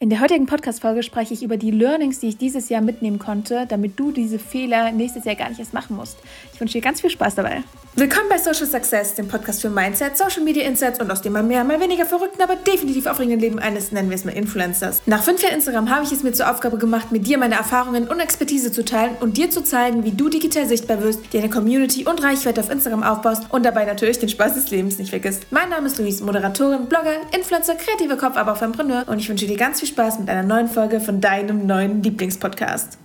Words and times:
In 0.00 0.10
der 0.10 0.20
heutigen 0.20 0.46
Podcast-Folge 0.46 1.02
spreche 1.02 1.34
ich 1.34 1.42
über 1.42 1.56
die 1.56 1.72
Learnings, 1.72 2.20
die 2.20 2.28
ich 2.28 2.36
dieses 2.36 2.68
Jahr 2.68 2.80
mitnehmen 2.80 3.18
konnte, 3.18 3.66
damit 3.68 3.98
du 3.98 4.12
diese 4.12 4.38
Fehler 4.38 4.92
nächstes 4.92 5.24
Jahr 5.24 5.34
gar 5.34 5.48
nicht 5.48 5.58
erst 5.58 5.74
machen 5.74 5.96
musst. 5.96 6.18
Ich 6.54 6.60
wünsche 6.60 6.74
dir 6.74 6.82
ganz 6.82 7.00
viel 7.00 7.10
Spaß 7.10 7.34
dabei. 7.34 7.64
Willkommen 7.98 8.28
bei 8.28 8.38
Social 8.38 8.68
Success, 8.68 9.16
dem 9.16 9.26
Podcast 9.26 9.60
für 9.60 9.70
Mindset, 9.70 10.16
Social 10.16 10.44
Media 10.44 10.64
Insights 10.64 11.00
und 11.00 11.10
aus 11.10 11.20
dem 11.20 11.32
mal 11.32 11.42
mehr, 11.42 11.64
mal 11.64 11.80
weniger 11.80 12.06
verrückten, 12.06 12.40
aber 12.40 12.54
definitiv 12.54 13.06
aufregenden 13.06 13.40
Leben 13.40 13.58
eines, 13.58 13.90
nennen 13.90 14.08
wir 14.08 14.14
es 14.14 14.24
mal 14.24 14.36
Influencers. 14.36 15.02
Nach 15.06 15.20
fünf 15.20 15.42
Jahren 15.42 15.54
Instagram 15.54 15.90
habe 15.90 16.04
ich 16.04 16.12
es 16.12 16.22
mir 16.22 16.30
zur 16.30 16.48
Aufgabe 16.48 16.78
gemacht, 16.78 17.10
mit 17.10 17.26
dir 17.26 17.38
meine 17.38 17.56
Erfahrungen 17.56 18.06
und 18.06 18.20
Expertise 18.20 18.70
zu 18.70 18.84
teilen 18.84 19.16
und 19.18 19.36
dir 19.36 19.50
zu 19.50 19.64
zeigen, 19.64 20.04
wie 20.04 20.12
du 20.12 20.28
digital 20.28 20.68
sichtbar 20.68 21.02
wirst, 21.02 21.32
dir 21.32 21.40
eine 21.40 21.50
Community 21.50 22.04
und 22.06 22.22
Reichweite 22.22 22.60
auf 22.60 22.70
Instagram 22.70 23.02
aufbaust 23.02 23.46
und 23.48 23.66
dabei 23.66 23.84
natürlich 23.84 24.20
den 24.20 24.28
Spaß 24.28 24.54
des 24.54 24.70
Lebens 24.70 24.96
nicht 24.98 25.10
vergisst. 25.10 25.48
Mein 25.50 25.68
Name 25.68 25.88
ist 25.88 25.98
Luis, 25.98 26.20
Moderatorin, 26.20 26.86
Blogger, 26.86 27.16
Influencer, 27.36 27.74
kreativer 27.74 28.16
Kopf, 28.16 28.36
aber 28.36 28.52
auch 28.52 28.62
Entrepreneur 28.62 29.08
und 29.08 29.18
ich 29.18 29.28
wünsche 29.28 29.48
dir 29.48 29.56
ganz 29.56 29.80
viel 29.80 29.88
Spaß 29.88 30.20
mit 30.20 30.30
einer 30.30 30.44
neuen 30.44 30.68
Folge 30.68 31.00
von 31.00 31.20
deinem 31.20 31.66
neuen 31.66 32.00
Lieblingspodcast. 32.04 32.96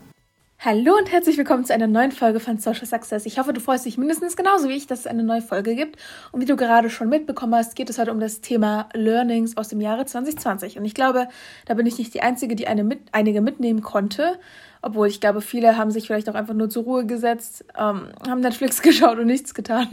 Hallo 0.66 0.96
und 0.98 1.12
herzlich 1.12 1.38
willkommen 1.38 1.66
zu 1.66 1.74
einer 1.74 1.88
neuen 1.88 2.14
Folge 2.14 2.40
von 2.40 2.58
Social 2.58 2.86
Success. 2.86 3.26
Ich 3.26 3.38
hoffe, 3.38 3.52
du 3.52 3.60
freust 3.60 3.86
dich 3.86 3.98
mindestens 3.98 4.38
genauso 4.38 4.70
wie 4.70 4.78
ich, 4.78 4.88
dass 4.88 5.00
es 5.00 5.08
eine 5.08 5.22
neue 5.22 5.42
Folge 5.42 5.76
gibt. 5.76 5.98
Und 6.32 6.40
wie 6.40 6.46
du 6.46 6.56
gerade 6.56 6.90
schon 6.90 7.10
mitbekommen 7.10 7.54
hast, 7.54 7.76
geht 7.76 7.90
es 7.90 8.00
heute 8.00 8.14
um 8.14 8.22
das 8.22 8.40
Thema 8.40 8.88
Learnings 8.94 9.58
aus 9.58 9.68
dem 9.68 9.82
Jahre 9.82 10.06
2020. 10.06 10.78
Und 10.78 10.86
ich 10.86 10.94
glaube, 10.94 11.28
da 11.66 11.74
bin 11.74 11.86
ich 11.86 11.98
nicht 11.98 12.14
die 12.14 12.22
Einzige, 12.22 12.56
die 12.56 12.70
eine 12.70 12.86
mit, 12.86 13.02
einige 13.12 13.42
mitnehmen 13.42 13.82
konnte. 13.82 14.40
Obwohl 14.82 15.08
ich 15.08 15.20
glaube, 15.20 15.42
viele 15.42 15.76
haben 15.76 15.92
sich 15.92 16.08
vielleicht 16.08 16.30
auch 16.30 16.36
einfach 16.36 16.54
nur 16.54 16.70
zur 16.70 16.84
Ruhe 16.84 17.06
gesetzt, 17.06 17.66
ähm, 17.78 18.08
haben 18.26 18.40
Netflix 18.40 18.82
geschaut 18.82 19.20
und 19.20 19.28
nichts 19.28 19.54
getan. 19.54 19.90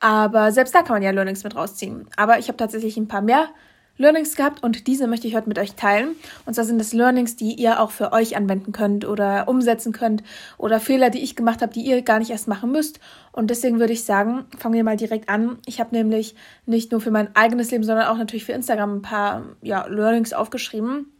Aber 0.00 0.52
selbst 0.52 0.74
da 0.74 0.80
kann 0.80 0.94
man 0.94 1.02
ja 1.02 1.10
Learnings 1.10 1.44
mit 1.44 1.54
rausziehen. 1.54 2.06
Aber 2.16 2.38
ich 2.38 2.48
habe 2.48 2.56
tatsächlich 2.56 2.96
ein 2.96 3.08
paar 3.08 3.20
mehr 3.20 3.50
Learnings 3.98 4.36
gehabt 4.36 4.62
und 4.62 4.86
diese 4.86 5.06
möchte 5.06 5.26
ich 5.26 5.34
heute 5.34 5.48
mit 5.48 5.58
euch 5.58 5.74
teilen. 5.74 6.14
Und 6.46 6.54
zwar 6.54 6.64
sind 6.64 6.78
das 6.78 6.92
Learnings, 6.92 7.36
die 7.36 7.54
ihr 7.54 7.80
auch 7.80 7.90
für 7.90 8.12
euch 8.12 8.36
anwenden 8.36 8.72
könnt 8.72 9.04
oder 9.04 9.48
umsetzen 9.48 9.92
könnt 9.92 10.22
oder 10.56 10.80
Fehler, 10.80 11.10
die 11.10 11.22
ich 11.22 11.36
gemacht 11.36 11.60
habe, 11.60 11.72
die 11.72 11.82
ihr 11.82 12.02
gar 12.02 12.20
nicht 12.20 12.30
erst 12.30 12.48
machen 12.48 12.72
müsst. 12.72 13.00
Und 13.32 13.50
deswegen 13.50 13.80
würde 13.80 13.92
ich 13.92 14.04
sagen, 14.04 14.46
fangen 14.56 14.74
wir 14.74 14.84
mal 14.84 14.96
direkt 14.96 15.28
an. 15.28 15.58
Ich 15.66 15.80
habe 15.80 15.94
nämlich 15.94 16.34
nicht 16.64 16.92
nur 16.92 17.00
für 17.00 17.10
mein 17.10 17.34
eigenes 17.36 17.70
Leben, 17.70 17.84
sondern 17.84 18.06
auch 18.06 18.16
natürlich 18.16 18.44
für 18.44 18.52
Instagram 18.52 18.96
ein 18.96 19.02
paar 19.02 19.42
ja, 19.62 19.86
Learnings 19.86 20.32
aufgeschrieben. 20.32 21.12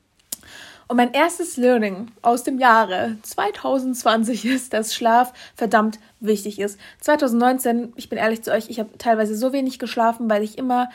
Und 0.91 0.97
mein 0.97 1.13
erstes 1.13 1.59
Learning 1.59 2.11
aus 2.23 2.45
dem 2.45 2.59
Jahre 2.59 3.19
2020 3.23 4.45
ist, 4.47 4.73
dass 4.73 4.95
Schlaf 4.95 5.35
verdammt 5.55 6.01
wichtig 6.19 6.59
ist. 6.59 6.81
2019, 7.01 7.92
ich 7.97 8.09
bin 8.09 8.19
ehrlich 8.19 8.42
zu 8.42 8.51
euch, 8.51 8.70
ich 8.70 8.79
habe 8.79 8.97
teilweise 8.97 9.37
so 9.37 9.53
wenig 9.53 9.79
geschlafen, 9.79 10.31
weil 10.31 10.42
ich 10.42 10.57
immer 10.57 10.89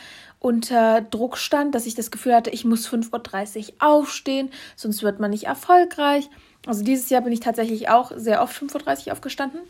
unter 0.44 0.99
Druck 0.99 1.38
stand, 1.38 1.73
dass 1.73 1.86
ich 1.86 1.95
das 1.95 2.11
Gefühl 2.11 2.36
hatte, 2.36 2.49
ich 2.49 2.66
muss 2.66 2.86
5.30 2.86 3.59
Uhr 3.59 3.73
aufstehen, 3.80 4.50
sonst 4.75 5.02
wird 5.02 5.22
man 5.22 5.31
nicht 5.31 5.45
erfolgreich. 5.45 6.30
Also 6.67 6.83
dieses 6.83 7.09
Jahr 7.09 7.22
bin 7.22 7.31
ich 7.31 7.39
tatsächlich 7.39 7.88
auch 7.88 8.11
sehr 8.13 8.41
oft 8.41 8.53
5.30 8.61 9.08
Uhr 9.08 9.13
aufgestanden, 9.13 9.61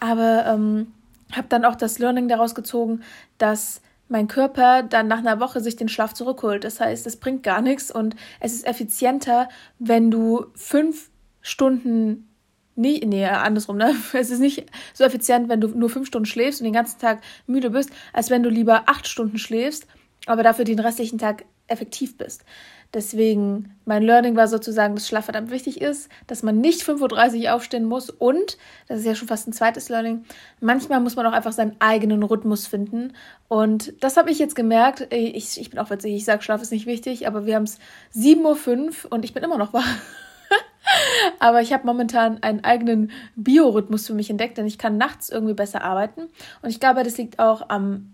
aber 0.00 0.44
ähm, 0.46 0.92
habe 1.30 1.46
dann 1.48 1.64
auch 1.64 1.76
das 1.76 2.00
Learning 2.00 2.26
daraus 2.26 2.56
gezogen, 2.56 3.02
dass 3.38 3.80
mein 4.08 4.26
Körper 4.26 4.82
dann 4.82 5.06
nach 5.06 5.18
einer 5.18 5.38
Woche 5.38 5.60
sich 5.60 5.76
den 5.76 5.88
Schlaf 5.88 6.12
zurückholt. 6.12 6.64
Das 6.64 6.80
heißt, 6.80 7.06
es 7.06 7.18
bringt 7.18 7.44
gar 7.44 7.60
nichts 7.60 7.92
und 7.92 8.16
es 8.40 8.52
ist 8.52 8.66
effizienter, 8.66 9.48
wenn 9.78 10.10
du 10.10 10.46
fünf 10.54 11.10
Stunden 11.40 12.28
Nee, 12.78 13.00
nee, 13.06 13.24
andersrum, 13.24 13.78
ne? 13.78 13.94
Es 14.12 14.30
ist 14.30 14.40
nicht 14.40 14.66
so 14.92 15.04
effizient, 15.04 15.48
wenn 15.48 15.62
du 15.62 15.68
nur 15.68 15.88
fünf 15.88 16.08
Stunden 16.08 16.26
schläfst 16.26 16.60
und 16.60 16.64
den 16.64 16.74
ganzen 16.74 17.00
Tag 17.00 17.22
müde 17.46 17.70
bist, 17.70 17.90
als 18.12 18.28
wenn 18.28 18.42
du 18.42 18.50
lieber 18.50 18.82
acht 18.86 19.06
Stunden 19.06 19.38
schläfst 19.38 19.86
aber 20.26 20.42
dafür 20.42 20.64
den 20.64 20.78
restlichen 20.78 21.18
Tag 21.18 21.44
effektiv 21.68 22.16
bist. 22.16 22.44
Deswegen, 22.94 23.74
mein 23.84 24.02
Learning 24.02 24.36
war 24.36 24.46
sozusagen, 24.46 24.94
dass 24.94 25.08
Schlaf 25.08 25.24
verdammt 25.24 25.50
wichtig 25.50 25.80
ist, 25.80 26.08
dass 26.26 26.42
man 26.42 26.60
nicht 26.60 26.82
5.30 26.82 27.44
Uhr 27.44 27.54
aufstehen 27.54 27.84
muss 27.84 28.10
und, 28.10 28.58
das 28.86 29.00
ist 29.00 29.06
ja 29.06 29.14
schon 29.14 29.28
fast 29.28 29.48
ein 29.48 29.52
zweites 29.52 29.88
Learning, 29.88 30.24
manchmal 30.60 31.00
muss 31.00 31.16
man 31.16 31.26
auch 31.26 31.32
einfach 31.32 31.52
seinen 31.52 31.76
eigenen 31.80 32.22
Rhythmus 32.22 32.66
finden. 32.66 33.12
Und 33.48 33.92
das 34.02 34.16
habe 34.16 34.30
ich 34.30 34.38
jetzt 34.38 34.54
gemerkt. 34.54 35.08
Ich, 35.12 35.60
ich 35.60 35.70
bin 35.70 35.78
auch 35.78 35.90
witzig, 35.90 36.14
ich 36.14 36.24
sage, 36.24 36.42
Schlaf 36.42 36.62
ist 36.62 36.72
nicht 36.72 36.86
wichtig, 36.86 37.26
aber 37.26 37.44
wir 37.44 37.56
haben 37.56 37.64
es 37.64 37.78
7.05 38.14 39.06
Uhr 39.06 39.12
und 39.12 39.24
ich 39.24 39.34
bin 39.34 39.42
immer 39.42 39.58
noch 39.58 39.72
wach. 39.72 39.86
aber 41.40 41.60
ich 41.60 41.72
habe 41.72 41.86
momentan 41.86 42.42
einen 42.42 42.64
eigenen 42.64 43.10
Biorhythmus 43.34 44.06
für 44.06 44.14
mich 44.14 44.30
entdeckt, 44.30 44.58
denn 44.58 44.66
ich 44.66 44.78
kann 44.78 44.96
nachts 44.96 45.28
irgendwie 45.28 45.54
besser 45.54 45.82
arbeiten. 45.82 46.28
Und 46.62 46.70
ich 46.70 46.80
glaube, 46.80 47.02
das 47.02 47.18
liegt 47.18 47.40
auch 47.40 47.68
am 47.68 48.12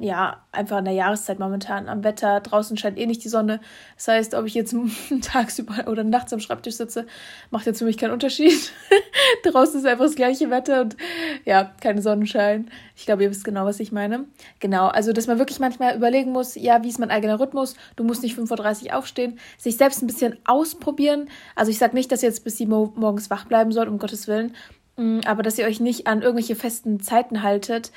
ja, 0.00 0.42
einfach 0.50 0.78
in 0.78 0.86
der 0.86 0.94
Jahreszeit 0.94 1.38
momentan 1.38 1.88
am 1.88 2.02
Wetter. 2.02 2.40
Draußen 2.40 2.76
scheint 2.76 2.98
eh 2.98 3.06
nicht 3.06 3.22
die 3.22 3.28
Sonne. 3.28 3.60
Das 3.96 4.08
heißt, 4.08 4.34
ob 4.34 4.46
ich 4.46 4.54
jetzt 4.54 4.74
tagsüber 5.22 5.88
oder 5.88 6.02
nachts 6.02 6.32
am 6.32 6.40
Schreibtisch 6.40 6.76
sitze, 6.76 7.06
macht 7.50 7.66
jetzt 7.66 7.78
für 7.78 7.84
mich 7.84 7.96
keinen 7.96 8.12
Unterschied. 8.12 8.72
Draußen 9.44 9.78
ist 9.78 9.86
einfach 9.86 10.04
das 10.04 10.16
gleiche 10.16 10.50
Wetter 10.50 10.80
und 10.80 10.96
ja, 11.44 11.72
kein 11.80 12.02
Sonnenschein. 12.02 12.70
Ich 12.96 13.06
glaube, 13.06 13.22
ihr 13.22 13.30
wisst 13.30 13.44
genau, 13.44 13.64
was 13.66 13.78
ich 13.78 13.92
meine. 13.92 14.24
Genau, 14.58 14.88
also 14.88 15.12
dass 15.12 15.26
man 15.26 15.38
wirklich 15.38 15.60
manchmal 15.60 15.96
überlegen 15.96 16.32
muss, 16.32 16.56
ja, 16.56 16.82
wie 16.82 16.88
ist 16.88 16.98
mein 16.98 17.10
eigener 17.10 17.38
Rhythmus? 17.38 17.76
Du 17.96 18.04
musst 18.04 18.22
nicht 18.22 18.36
5.30 18.36 18.86
Uhr 18.86 18.96
aufstehen, 18.98 19.38
sich 19.58 19.76
selbst 19.76 20.02
ein 20.02 20.06
bisschen 20.08 20.38
ausprobieren. 20.44 21.28
Also 21.54 21.70
ich 21.70 21.78
sage 21.78 21.94
nicht, 21.94 22.10
dass 22.10 22.22
ihr 22.22 22.28
jetzt 22.28 22.44
bis 22.44 22.58
7 22.58 22.72
Uhr 22.72 22.92
morgens 22.96 23.30
wach 23.30 23.44
bleiben 23.44 23.70
sollt, 23.70 23.88
um 23.88 23.98
Gottes 23.98 24.26
Willen. 24.26 24.54
Mm, 24.96 25.20
aber 25.26 25.42
dass 25.42 25.58
ihr 25.58 25.66
euch 25.66 25.80
nicht 25.80 26.06
an 26.06 26.22
irgendwelche 26.22 26.54
festen 26.54 27.00
Zeiten 27.00 27.42
haltet, 27.42 27.90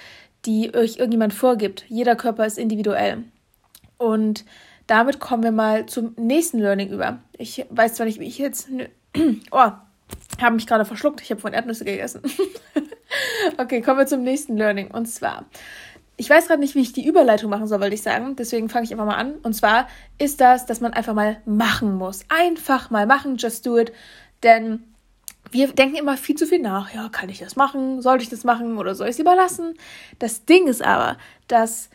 die 0.47 0.73
euch 0.73 0.95
irgendjemand 0.95 1.33
vorgibt. 1.33 1.85
Jeder 1.89 2.15
Körper 2.15 2.45
ist 2.45 2.57
individuell. 2.57 3.25
Und 3.97 4.45
damit 4.87 5.19
kommen 5.19 5.43
wir 5.43 5.51
mal 5.51 5.85
zum 5.85 6.13
nächsten 6.17 6.59
Learning 6.59 6.89
über. 6.89 7.19
Ich 7.37 7.65
weiß 7.69 7.95
zwar 7.95 8.05
nicht, 8.05 8.19
wie 8.19 8.27
ich 8.27 8.37
jetzt. 8.37 8.69
Oh, 9.51 9.71
habe 10.39 10.55
mich 10.55 10.67
gerade 10.67 10.85
verschluckt. 10.85 11.21
Ich 11.21 11.31
habe 11.31 11.41
von 11.41 11.51
Erdnüsse 11.51 11.85
gegessen. 11.85 12.21
okay, 13.57 13.81
kommen 13.81 13.97
wir 13.97 14.05
zum 14.05 14.21
nächsten 14.21 14.55
Learning. 14.57 14.91
Und 14.91 15.07
zwar, 15.07 15.45
ich 16.17 16.29
weiß 16.29 16.47
gerade 16.47 16.59
nicht, 16.59 16.75
wie 16.75 16.81
ich 16.81 16.93
die 16.93 17.07
Überleitung 17.07 17.49
machen 17.49 17.65
soll, 17.65 17.81
wollte 17.81 17.95
ich 17.95 18.03
sagen. 18.03 18.35
Deswegen 18.35 18.69
fange 18.69 18.85
ich 18.85 18.91
einfach 18.91 19.07
mal 19.07 19.15
an. 19.15 19.33
Und 19.41 19.53
zwar 19.53 19.87
ist 20.19 20.39
das, 20.39 20.67
dass 20.67 20.81
man 20.81 20.93
einfach 20.93 21.15
mal 21.15 21.41
machen 21.45 21.95
muss. 21.95 22.25
Einfach 22.29 22.91
mal 22.91 23.07
machen, 23.07 23.37
just 23.37 23.65
do 23.65 23.79
it. 23.79 23.91
Denn 24.43 24.83
wir 25.51 25.67
denken 25.67 25.95
immer 25.95 26.17
viel 26.17 26.35
zu 26.35 26.45
viel 26.45 26.59
nach. 26.59 26.93
Ja, 26.93 27.09
kann 27.09 27.29
ich 27.29 27.39
das 27.39 27.55
machen? 27.55 28.01
Sollte 28.01 28.23
ich 28.23 28.29
das 28.29 28.43
machen 28.43 28.77
oder 28.77 28.95
soll 28.95 29.07
ich 29.07 29.11
es 29.11 29.17
lieber 29.17 29.35
lassen? 29.35 29.73
Das 30.19 30.45
Ding 30.45 30.67
ist 30.67 30.81
aber, 30.81 31.17
dass 31.47 31.89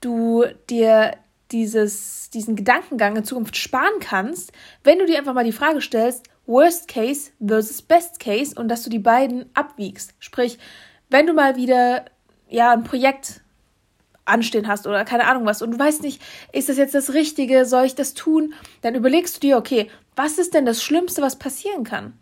du 0.00 0.44
dir 0.70 1.16
dieses, 1.50 2.30
diesen 2.30 2.56
Gedankengang 2.56 3.16
in 3.16 3.24
Zukunft 3.24 3.56
sparen 3.56 4.00
kannst, 4.00 4.52
wenn 4.84 4.98
du 4.98 5.06
dir 5.06 5.18
einfach 5.18 5.34
mal 5.34 5.44
die 5.44 5.52
Frage 5.52 5.80
stellst, 5.80 6.26
Worst 6.46 6.88
Case 6.88 7.30
versus 7.44 7.82
Best 7.82 8.20
Case 8.20 8.54
und 8.58 8.68
dass 8.68 8.82
du 8.82 8.90
die 8.90 8.98
beiden 8.98 9.46
abwiegst. 9.54 10.14
Sprich, 10.18 10.58
wenn 11.10 11.26
du 11.26 11.32
mal 11.32 11.56
wieder 11.56 12.04
ja 12.48 12.72
ein 12.72 12.84
Projekt 12.84 13.42
anstehen 14.24 14.68
hast 14.68 14.86
oder 14.86 15.04
keine 15.04 15.26
Ahnung 15.26 15.46
was 15.46 15.62
und 15.62 15.72
du 15.72 15.78
weißt 15.78 16.02
nicht, 16.02 16.22
ist 16.52 16.68
das 16.68 16.76
jetzt 16.76 16.94
das 16.94 17.14
Richtige, 17.14 17.64
soll 17.64 17.84
ich 17.84 17.94
das 17.94 18.14
tun? 18.14 18.54
Dann 18.82 18.94
überlegst 18.94 19.36
du 19.36 19.40
dir, 19.40 19.56
okay, 19.56 19.90
was 20.16 20.38
ist 20.38 20.54
denn 20.54 20.66
das 20.66 20.82
Schlimmste, 20.82 21.22
was 21.22 21.38
passieren 21.38 21.84
kann? 21.84 22.18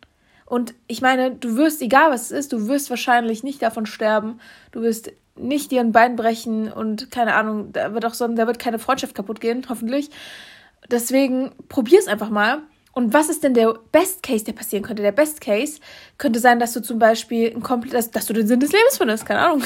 Und 0.47 0.75
ich 0.87 1.03
meine, 1.03 1.33
du 1.33 1.57
wirst, 1.57 1.83
egal 1.83 2.11
was 2.11 2.27
es 2.27 2.31
ist, 2.31 2.53
du 2.53 2.69
wirst 2.69 2.89
wahrscheinlich 2.89 3.43
nicht 3.43 3.61
davon 3.61 3.85
sterben. 3.85 4.41
Du 4.71 4.81
wirst 4.81 5.13
nicht 5.35 5.71
dir 5.71 5.81
ein 5.81 5.93
Bein 5.93 6.17
brechen 6.17 6.73
und 6.73 7.11
keine 7.11 7.35
Ahnung, 7.35 7.73
da 7.73 7.93
wird 7.93 8.07
auch 8.07 8.15
so, 8.15 8.27
da 8.29 8.47
wird 8.47 8.59
keine 8.59 8.79
Freundschaft 8.79 9.15
kaputt 9.15 9.41
gehen, 9.41 9.67
hoffentlich. 9.69 10.11
Deswegen 10.91 11.53
probier 11.69 11.99
es 11.99 12.07
einfach 12.07 12.31
mal 12.31 12.63
und 12.97 13.13
was 13.13 13.29
ist 13.29 13.45
denn 13.45 13.53
der 13.53 13.75
Best 13.93 14.23
Case, 14.23 14.43
der 14.43 14.55
passieren 14.55 14.83
könnte? 14.83 15.03
Der 15.03 15.13
Best 15.13 15.43
Case 15.43 15.81
könnte 16.17 16.39
sein, 16.39 16.59
dass 16.59 16.73
du 16.73 16.81
zum 16.81 16.99
Beispiel 16.99 17.53
ein 17.55 17.63
komplett, 17.63 17.93
dass, 17.93 18.11
dass 18.11 18.25
du 18.25 18.33
den 18.33 18.47
Sinn 18.47 18.59
des 18.59 18.73
Lebens 18.73 18.97
findest, 18.97 19.27
keine 19.27 19.41
Ahnung. 19.41 19.63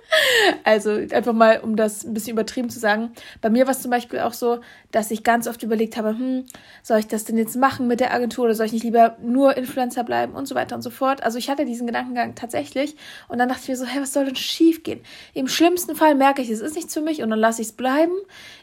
also 0.64 0.90
einfach 0.90 1.32
mal, 1.32 1.60
um 1.60 1.76
das 1.76 2.04
ein 2.04 2.12
bisschen 2.12 2.32
übertrieben 2.32 2.68
zu 2.68 2.78
sagen. 2.78 3.12
Bei 3.40 3.48
mir 3.48 3.64
war 3.64 3.72
es 3.72 3.80
zum 3.80 3.90
Beispiel 3.90 4.18
auch 4.18 4.34
so, 4.34 4.60
dass 4.90 5.10
ich 5.10 5.24
ganz 5.24 5.48
oft 5.48 5.62
überlegt 5.62 5.96
habe, 5.96 6.10
hm, 6.10 6.44
soll 6.82 6.98
ich 6.98 7.06
das 7.06 7.24
denn 7.24 7.38
jetzt 7.38 7.56
machen 7.56 7.86
mit 7.86 8.00
der 8.00 8.12
Agentur 8.12 8.44
oder 8.44 8.54
soll 8.54 8.66
ich 8.66 8.72
nicht 8.72 8.84
lieber 8.84 9.16
nur 9.22 9.56
Influencer 9.56 10.04
bleiben 10.04 10.34
und 10.34 10.46
so 10.46 10.54
weiter 10.54 10.76
und 10.76 10.82
so 10.82 10.90
fort. 10.90 11.22
Also 11.22 11.38
ich 11.38 11.48
hatte 11.48 11.64
diesen 11.64 11.86
Gedankengang 11.86 12.34
tatsächlich 12.34 12.96
und 13.28 13.38
dann 13.38 13.48
dachte 13.48 13.62
ich 13.62 13.68
mir 13.70 13.76
so, 13.76 13.86
hey, 13.86 14.02
was 14.02 14.12
soll 14.12 14.26
denn 14.26 14.36
schief 14.36 14.82
gehen? 14.82 15.00
Im 15.32 15.48
schlimmsten 15.48 15.96
Fall 15.96 16.14
merke 16.14 16.42
ich, 16.42 16.50
es 16.50 16.60
ist 16.60 16.76
nicht 16.76 16.90
für 16.90 17.00
mich 17.00 17.22
und 17.22 17.30
dann 17.30 17.38
lasse 17.38 17.62
ich 17.62 17.68
es 17.68 17.72
bleiben. 17.72 18.12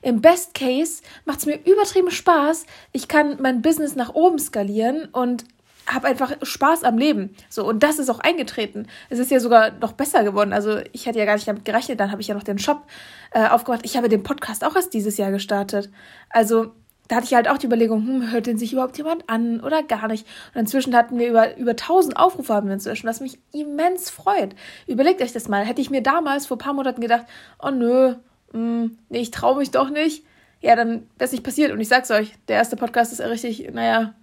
Im 0.03 0.21
Best 0.21 0.53
Case 0.53 1.01
macht 1.25 1.39
es 1.39 1.47
mir 1.47 1.59
übertrieben 1.65 2.11
Spaß. 2.11 2.67
Ich 2.91 3.07
kann 3.07 3.37
mein 3.41 3.63
Business 3.63 3.94
nach 3.95 4.13
oben 4.13 4.39
skalieren 4.39 5.05
und 5.11 5.45
habe 5.87 6.07
einfach 6.07 6.33
Spaß 6.41 6.83
am 6.83 6.97
Leben. 6.97 7.35
So, 7.49 7.67
und 7.67 7.83
das 7.83 7.99
ist 7.99 8.09
auch 8.09 8.19
eingetreten. 8.19 8.87
Es 9.09 9.19
ist 9.19 9.31
ja 9.31 9.39
sogar 9.39 9.71
noch 9.71 9.91
besser 9.91 10.23
geworden. 10.23 10.53
Also, 10.53 10.79
ich 10.93 11.05
hätte 11.05 11.19
ja 11.19 11.25
gar 11.25 11.35
nicht 11.35 11.47
damit 11.47 11.65
gerechnet. 11.65 11.99
Dann 11.99 12.11
habe 12.11 12.21
ich 12.21 12.27
ja 12.27 12.35
noch 12.35 12.43
den 12.43 12.57
Shop 12.57 12.83
äh, 13.31 13.47
aufgemacht. 13.47 13.81
Ich 13.83 13.95
habe 13.97 14.09
den 14.09 14.23
Podcast 14.23 14.63
auch 14.63 14.75
erst 14.75 14.93
dieses 14.93 15.17
Jahr 15.17 15.31
gestartet. 15.31 15.91
Also, 16.29 16.71
da 17.07 17.17
hatte 17.17 17.25
ich 17.25 17.35
halt 17.35 17.47
auch 17.47 17.59
die 17.59 17.67
Überlegung, 17.67 18.05
hm, 18.07 18.31
hört 18.31 18.47
den 18.47 18.57
sich 18.57 18.73
überhaupt 18.73 18.97
jemand 18.97 19.29
an 19.29 19.59
oder 19.59 19.83
gar 19.83 20.07
nicht? 20.07 20.25
Und 20.53 20.61
inzwischen 20.61 20.95
hatten 20.95 21.19
wir 21.19 21.29
über, 21.29 21.55
über 21.57 21.71
1000 21.71 22.17
Aufrufe 22.17 22.53
haben 22.53 22.67
wir 22.67 22.73
inzwischen, 22.73 23.07
was 23.07 23.19
mich 23.19 23.37
immens 23.53 24.09
freut. 24.09 24.55
Überlegt 24.87 25.21
euch 25.21 25.33
das 25.33 25.47
mal. 25.47 25.65
Hätte 25.65 25.81
ich 25.81 25.91
mir 25.91 26.01
damals 26.01 26.47
vor 26.47 26.57
ein 26.57 26.59
paar 26.59 26.73
Monaten 26.73 27.01
gedacht, 27.01 27.25
oh 27.61 27.69
nö, 27.69 28.15
mh, 28.53 28.53
hm, 28.53 28.97
nee, 29.09 29.19
ich 29.19 29.29
traue 29.29 29.57
mich 29.57 29.69
doch 29.69 29.91
nicht 29.91 30.23
ja, 30.65 30.75
dann 30.75 31.07
es 31.19 31.31
nicht 31.31 31.43
passiert. 31.43 31.71
Und 31.71 31.79
ich 31.79 31.87
sag's 31.87 32.09
euch, 32.09 32.33
der 32.47 32.55
erste 32.55 32.75
Podcast 32.75 33.13
ist 33.13 33.21
richtig, 33.21 33.71
naja, 33.71 34.15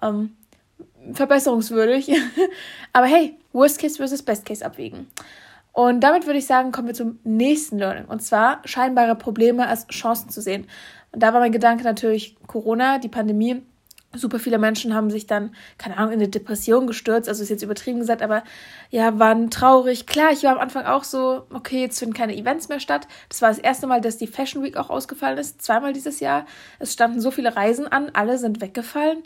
ähm, 0.00 0.34
verbesserungswürdig. 1.12 2.10
Aber 2.94 3.04
hey, 3.04 3.36
Worst 3.52 3.78
Case 3.78 3.98
versus 3.98 4.22
Best 4.22 4.46
Case 4.46 4.64
abwägen. 4.64 5.08
Und 5.72 6.00
damit 6.00 6.24
würde 6.24 6.38
ich 6.38 6.46
sagen, 6.46 6.72
kommen 6.72 6.86
wir 6.86 6.94
zum 6.94 7.18
nächsten 7.22 7.78
Learning. 7.78 8.06
Und 8.06 8.22
zwar 8.22 8.62
scheinbare 8.64 9.14
Probleme 9.14 9.68
als 9.68 9.86
Chancen 9.88 10.30
zu 10.30 10.40
sehen. 10.40 10.66
Und 11.12 11.22
da 11.22 11.34
war 11.34 11.40
mein 11.40 11.52
Gedanke 11.52 11.84
natürlich 11.84 12.34
Corona, 12.46 12.98
die 12.98 13.08
Pandemie. 13.08 13.62
Super 14.12 14.40
viele 14.40 14.58
Menschen 14.58 14.92
haben 14.92 15.08
sich 15.08 15.28
dann, 15.28 15.54
keine 15.78 15.96
Ahnung, 15.96 16.12
in 16.12 16.18
eine 16.18 16.28
Depression 16.28 16.88
gestürzt. 16.88 17.28
Also 17.28 17.44
ist 17.44 17.48
jetzt 17.48 17.62
übertrieben 17.62 18.00
gesagt, 18.00 18.22
aber 18.22 18.42
ja, 18.90 19.18
waren 19.20 19.50
traurig. 19.50 20.06
Klar, 20.06 20.32
ich 20.32 20.42
war 20.42 20.52
am 20.52 20.58
Anfang 20.58 20.84
auch 20.84 21.04
so, 21.04 21.46
okay, 21.52 21.82
jetzt 21.82 22.00
finden 22.00 22.14
keine 22.14 22.36
Events 22.36 22.68
mehr 22.68 22.80
statt. 22.80 23.06
Das 23.28 23.40
war 23.40 23.50
das 23.50 23.58
erste 23.58 23.86
Mal, 23.86 24.00
dass 24.00 24.16
die 24.16 24.26
Fashion 24.26 24.64
Week 24.64 24.76
auch 24.76 24.90
ausgefallen 24.90 25.38
ist. 25.38 25.62
Zweimal 25.62 25.92
dieses 25.92 26.18
Jahr. 26.18 26.44
Es 26.80 26.92
standen 26.92 27.20
so 27.20 27.30
viele 27.30 27.54
Reisen 27.54 27.86
an, 27.86 28.10
alle 28.12 28.36
sind 28.38 28.60
weggefallen. 28.60 29.22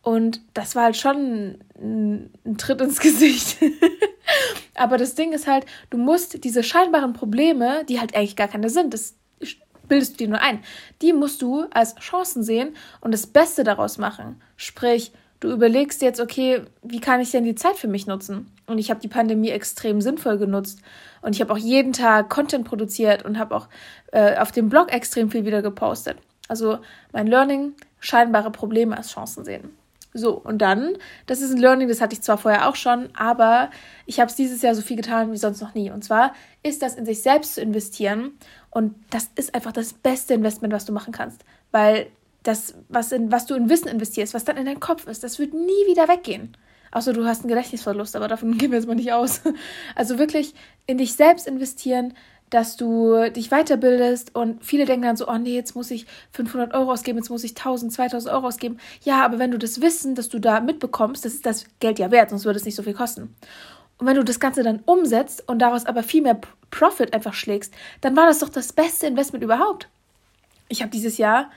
Und 0.00 0.40
das 0.54 0.74
war 0.74 0.84
halt 0.84 0.96
schon 0.96 1.58
ein, 1.78 2.30
ein 2.44 2.56
Tritt 2.58 2.80
ins 2.80 3.00
Gesicht. 3.00 3.58
Aber 4.74 4.96
das 4.96 5.14
Ding 5.14 5.32
ist 5.32 5.46
halt, 5.46 5.66
du 5.90 5.98
musst 5.98 6.42
diese 6.44 6.62
scheinbaren 6.62 7.12
Probleme, 7.12 7.84
die 7.84 8.00
halt 8.00 8.14
eigentlich 8.14 8.36
gar 8.36 8.48
keine 8.48 8.70
sind, 8.70 8.94
das 8.94 9.14
bildest 9.88 10.14
du 10.14 10.24
dir 10.24 10.28
nur 10.28 10.40
ein, 10.40 10.60
die 11.00 11.12
musst 11.12 11.42
du 11.42 11.66
als 11.70 11.94
Chancen 11.96 12.42
sehen 12.42 12.74
und 13.00 13.12
das 13.12 13.26
Beste 13.26 13.64
daraus 13.64 13.98
machen. 13.98 14.40
Sprich, 14.56 15.12
du 15.40 15.50
überlegst 15.50 16.02
jetzt, 16.02 16.20
okay, 16.20 16.62
wie 16.82 17.00
kann 17.00 17.20
ich 17.20 17.30
denn 17.30 17.44
die 17.44 17.54
Zeit 17.54 17.76
für 17.76 17.88
mich 17.88 18.06
nutzen? 18.06 18.50
Und 18.66 18.78
ich 18.78 18.90
habe 18.90 19.00
die 19.00 19.08
Pandemie 19.08 19.50
extrem 19.50 20.00
sinnvoll 20.00 20.38
genutzt. 20.38 20.80
Und 21.20 21.34
ich 21.34 21.40
habe 21.40 21.52
auch 21.52 21.58
jeden 21.58 21.92
Tag 21.92 22.30
Content 22.30 22.64
produziert 22.64 23.24
und 23.24 23.38
habe 23.38 23.54
auch 23.54 23.68
äh, 24.12 24.36
auf 24.38 24.52
dem 24.52 24.68
Blog 24.68 24.92
extrem 24.92 25.30
viel 25.30 25.44
wieder 25.44 25.62
gepostet. 25.62 26.16
Also 26.48 26.78
mein 27.12 27.26
Learning, 27.26 27.74
scheinbare 28.00 28.50
Probleme 28.50 28.96
als 28.96 29.10
Chancen 29.10 29.44
sehen. 29.44 29.70
So, 30.14 30.32
und 30.32 30.58
dann, 30.58 30.98
das 31.26 31.40
ist 31.40 31.52
ein 31.52 31.58
Learning, 31.58 31.88
das 31.88 32.02
hatte 32.02 32.12
ich 32.12 32.20
zwar 32.20 32.36
vorher 32.36 32.68
auch 32.68 32.76
schon, 32.76 33.08
aber 33.16 33.70
ich 34.04 34.20
habe 34.20 34.28
es 34.28 34.36
dieses 34.36 34.60
Jahr 34.60 34.74
so 34.74 34.82
viel 34.82 34.96
getan 34.96 35.32
wie 35.32 35.38
sonst 35.38 35.62
noch 35.62 35.74
nie. 35.74 35.90
Und 35.90 36.04
zwar 36.04 36.34
ist 36.62 36.82
das 36.82 36.96
in 36.96 37.06
sich 37.06 37.22
selbst 37.22 37.54
zu 37.54 37.62
investieren. 37.62 38.32
Und 38.72 38.94
das 39.10 39.28
ist 39.36 39.54
einfach 39.54 39.72
das 39.72 39.92
beste 39.92 40.34
Investment, 40.34 40.72
was 40.72 40.86
du 40.86 40.92
machen 40.92 41.12
kannst. 41.12 41.44
Weil 41.70 42.06
das, 42.42 42.74
was, 42.88 43.12
in, 43.12 43.30
was 43.30 43.46
du 43.46 43.54
in 43.54 43.68
Wissen 43.68 43.88
investierst, 43.88 44.34
was 44.34 44.44
dann 44.44 44.56
in 44.56 44.64
deinem 44.64 44.80
Kopf 44.80 45.06
ist, 45.06 45.22
das 45.22 45.38
wird 45.38 45.54
nie 45.54 45.86
wieder 45.86 46.08
weggehen. 46.08 46.56
Außer 46.90 47.12
du 47.12 47.24
hast 47.24 47.40
einen 47.40 47.48
Gedächtnisverlust, 47.48 48.16
aber 48.16 48.28
davon 48.28 48.56
gehen 48.58 48.70
wir 48.70 48.78
jetzt 48.78 48.88
mal 48.88 48.94
nicht 48.94 49.12
aus. 49.12 49.42
Also 49.94 50.18
wirklich 50.18 50.54
in 50.86 50.98
dich 50.98 51.14
selbst 51.14 51.46
investieren, 51.46 52.14
dass 52.48 52.76
du 52.76 53.30
dich 53.30 53.48
weiterbildest 53.50 54.34
und 54.34 54.62
viele 54.62 54.84
denken 54.84 55.06
dann 55.06 55.16
so, 55.16 55.26
oh 55.26 55.38
nee, 55.38 55.54
jetzt 55.54 55.74
muss 55.74 55.90
ich 55.90 56.06
500 56.32 56.74
Euro 56.74 56.92
ausgeben, 56.92 57.16
jetzt 57.16 57.30
muss 57.30 57.44
ich 57.44 57.52
1000, 57.52 57.92
2000 57.92 58.32
Euro 58.34 58.46
ausgeben. 58.46 58.76
Ja, 59.04 59.24
aber 59.24 59.38
wenn 59.38 59.50
du 59.50 59.58
das 59.58 59.80
Wissen, 59.80 60.14
das 60.14 60.28
du 60.28 60.38
da 60.38 60.60
mitbekommst, 60.60 61.24
das 61.24 61.32
ist 61.32 61.46
das 61.46 61.64
Geld 61.80 61.98
ja 61.98 62.10
wert, 62.10 62.28
sonst 62.28 62.44
würde 62.44 62.58
es 62.58 62.66
nicht 62.66 62.74
so 62.74 62.82
viel 62.82 62.92
kosten. 62.92 63.34
Und 64.02 64.08
wenn 64.08 64.16
du 64.16 64.24
das 64.24 64.40
Ganze 64.40 64.64
dann 64.64 64.80
umsetzt 64.84 65.44
und 65.46 65.60
daraus 65.60 65.86
aber 65.86 66.02
viel 66.02 66.22
mehr 66.22 66.40
Profit 66.72 67.14
einfach 67.14 67.34
schlägst, 67.34 67.72
dann 68.00 68.16
war 68.16 68.26
das 68.26 68.40
doch 68.40 68.48
das 68.48 68.72
beste 68.72 69.06
Investment 69.06 69.44
überhaupt. 69.44 69.86
Ich 70.68 70.82
habe 70.82 70.90
dieses 70.90 71.18
Jahr 71.18 71.52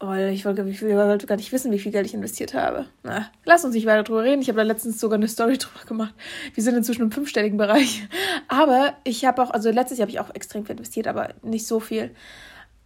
weil 0.00 0.30
ich 0.30 0.46
wollte, 0.46 0.66
ich 0.66 1.26
gar 1.26 1.36
nicht 1.36 1.52
wissen, 1.52 1.70
wie 1.70 1.78
viel 1.78 1.92
Geld 1.92 2.06
ich 2.06 2.14
investiert 2.14 2.54
habe. 2.54 2.86
Na, 3.02 3.30
lass 3.44 3.64
uns 3.64 3.74
nicht 3.74 3.86
weiter 3.86 4.02
drüber 4.02 4.24
reden. 4.24 4.40
Ich 4.40 4.48
habe 4.48 4.56
da 4.56 4.62
letztens 4.62 4.98
sogar 4.98 5.18
eine 5.18 5.28
Story 5.28 5.58
drüber 5.58 5.84
gemacht. 5.86 6.14
Wir 6.54 6.64
sind 6.64 6.74
inzwischen 6.74 7.02
im 7.02 7.12
fünfstelligen 7.12 7.58
Bereich. 7.58 8.08
Aber 8.48 8.94
ich 9.04 9.26
habe 9.26 9.40
auch, 9.40 9.50
also 9.50 9.70
letztes 9.70 9.98
Jahr 9.98 10.06
habe 10.06 10.10
ich 10.10 10.18
auch 10.18 10.34
extrem 10.34 10.64
viel 10.64 10.72
investiert, 10.72 11.06
aber 11.06 11.34
nicht 11.42 11.66
so 11.66 11.78
viel. 11.78 12.10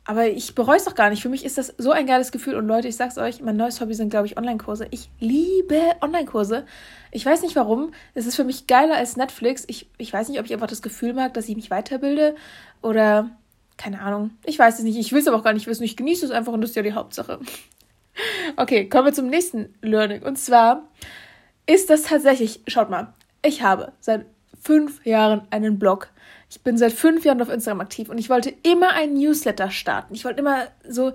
Aber 0.06 0.26
ich 0.28 0.54
bereue 0.54 0.76
es 0.76 0.84
doch 0.84 0.94
gar 0.94 1.08
nicht. 1.08 1.22
Für 1.22 1.30
mich 1.30 1.44
ist 1.44 1.56
das 1.56 1.74
so 1.78 1.90
ein 1.90 2.06
geiles 2.06 2.30
Gefühl. 2.30 2.56
Und 2.56 2.66
Leute, 2.66 2.88
ich 2.88 2.96
sag's 2.96 3.16
euch, 3.16 3.40
mein 3.40 3.56
neues 3.56 3.80
Hobby 3.80 3.94
sind, 3.94 4.10
glaube 4.10 4.26
ich, 4.26 4.36
Online-Kurse. 4.36 4.86
Ich 4.90 5.08
liebe 5.18 5.80
Online-Kurse. 6.02 6.66
Ich 7.10 7.24
weiß 7.24 7.40
nicht 7.40 7.56
warum. 7.56 7.92
Es 8.12 8.26
ist 8.26 8.36
für 8.36 8.44
mich 8.44 8.66
geiler 8.66 8.96
als 8.96 9.16
Netflix. 9.16 9.64
Ich, 9.66 9.88
ich 9.96 10.12
weiß 10.12 10.28
nicht, 10.28 10.38
ob 10.40 10.46
ich 10.46 10.52
einfach 10.52 10.66
das 10.66 10.82
Gefühl 10.82 11.14
mag, 11.14 11.32
dass 11.32 11.48
ich 11.48 11.56
mich 11.56 11.70
weiterbilde 11.70 12.34
oder 12.82 13.30
keine 13.78 14.00
Ahnung. 14.02 14.32
Ich 14.44 14.58
weiß 14.58 14.78
es 14.78 14.84
nicht. 14.84 14.98
Ich 14.98 15.12
will 15.12 15.20
es 15.20 15.26
aber 15.26 15.38
auch 15.38 15.44
gar 15.44 15.54
nicht 15.54 15.66
wissen. 15.66 15.84
Ich 15.84 15.96
genieße 15.96 16.26
es 16.26 16.32
einfach 16.32 16.52
und 16.52 16.60
das 16.60 16.70
ist 16.70 16.76
ja 16.76 16.82
die 16.82 16.94
Hauptsache. 16.94 17.40
Okay, 18.56 18.88
kommen 18.88 19.06
wir 19.06 19.12
zum 19.12 19.26
nächsten 19.26 19.74
Learning. 19.82 20.22
Und 20.22 20.38
zwar 20.38 20.88
ist 21.66 21.90
das 21.90 22.02
tatsächlich, 22.02 22.60
schaut 22.68 22.88
mal, 22.88 23.12
ich 23.42 23.62
habe 23.62 23.90
seit 23.98 24.24
fünf 24.64 25.04
Jahren 25.06 25.46
einen 25.50 25.78
Blog 25.78 26.10
ich 26.54 26.62
bin 26.62 26.78
seit 26.78 26.92
fünf 26.92 27.24
Jahren 27.24 27.42
auf 27.42 27.48
Instagram 27.48 27.80
aktiv 27.80 28.08
und 28.08 28.18
ich 28.18 28.30
wollte 28.30 28.54
immer 28.62 28.92
einen 28.92 29.14
Newsletter 29.14 29.70
starten. 29.70 30.14
Ich 30.14 30.24
wollte 30.24 30.38
immer 30.38 30.68
so 30.88 31.12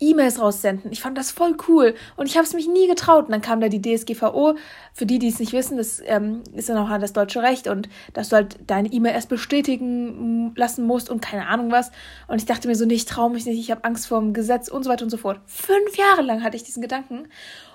E-Mails 0.00 0.38
raussenden. 0.38 0.92
Ich 0.92 1.00
fand 1.00 1.16
das 1.16 1.30
voll 1.30 1.56
cool 1.66 1.94
und 2.16 2.26
ich 2.26 2.36
habe 2.36 2.46
es 2.46 2.52
mich 2.52 2.68
nie 2.68 2.86
getraut. 2.88 3.24
Und 3.24 3.32
dann 3.32 3.40
kam 3.40 3.62
da 3.62 3.68
die 3.68 3.80
DSGVO. 3.80 4.54
Für 4.92 5.06
die, 5.06 5.18
die 5.18 5.28
es 5.28 5.38
nicht 5.38 5.54
wissen, 5.54 5.78
das 5.78 6.02
ähm, 6.04 6.42
ist 6.54 6.68
ja 6.68 6.74
noch 6.74 6.90
das 7.00 7.14
deutsche 7.14 7.42
Recht 7.42 7.68
und 7.68 7.88
dass 8.12 8.28
du 8.28 8.36
halt 8.36 8.58
deine 8.66 8.92
E-Mail 8.92 9.14
erst 9.14 9.30
bestätigen 9.30 10.52
lassen 10.56 10.84
musst 10.84 11.08
und 11.08 11.22
keine 11.22 11.46
Ahnung 11.46 11.70
was. 11.70 11.90
Und 12.28 12.36
ich 12.36 12.44
dachte 12.44 12.68
mir 12.68 12.74
so, 12.74 12.84
nee, 12.84 12.94
ich 12.94 13.06
traue 13.06 13.30
mich 13.30 13.46
nicht, 13.46 13.58
ich 13.58 13.70
habe 13.70 13.84
Angst 13.84 14.08
vor 14.08 14.20
dem 14.20 14.34
Gesetz 14.34 14.68
und 14.68 14.82
so 14.82 14.90
weiter 14.90 15.04
und 15.04 15.10
so 15.10 15.16
fort. 15.16 15.40
Fünf 15.46 15.96
Jahre 15.96 16.20
lang 16.20 16.42
hatte 16.42 16.56
ich 16.56 16.64
diesen 16.64 16.82
Gedanken 16.82 17.28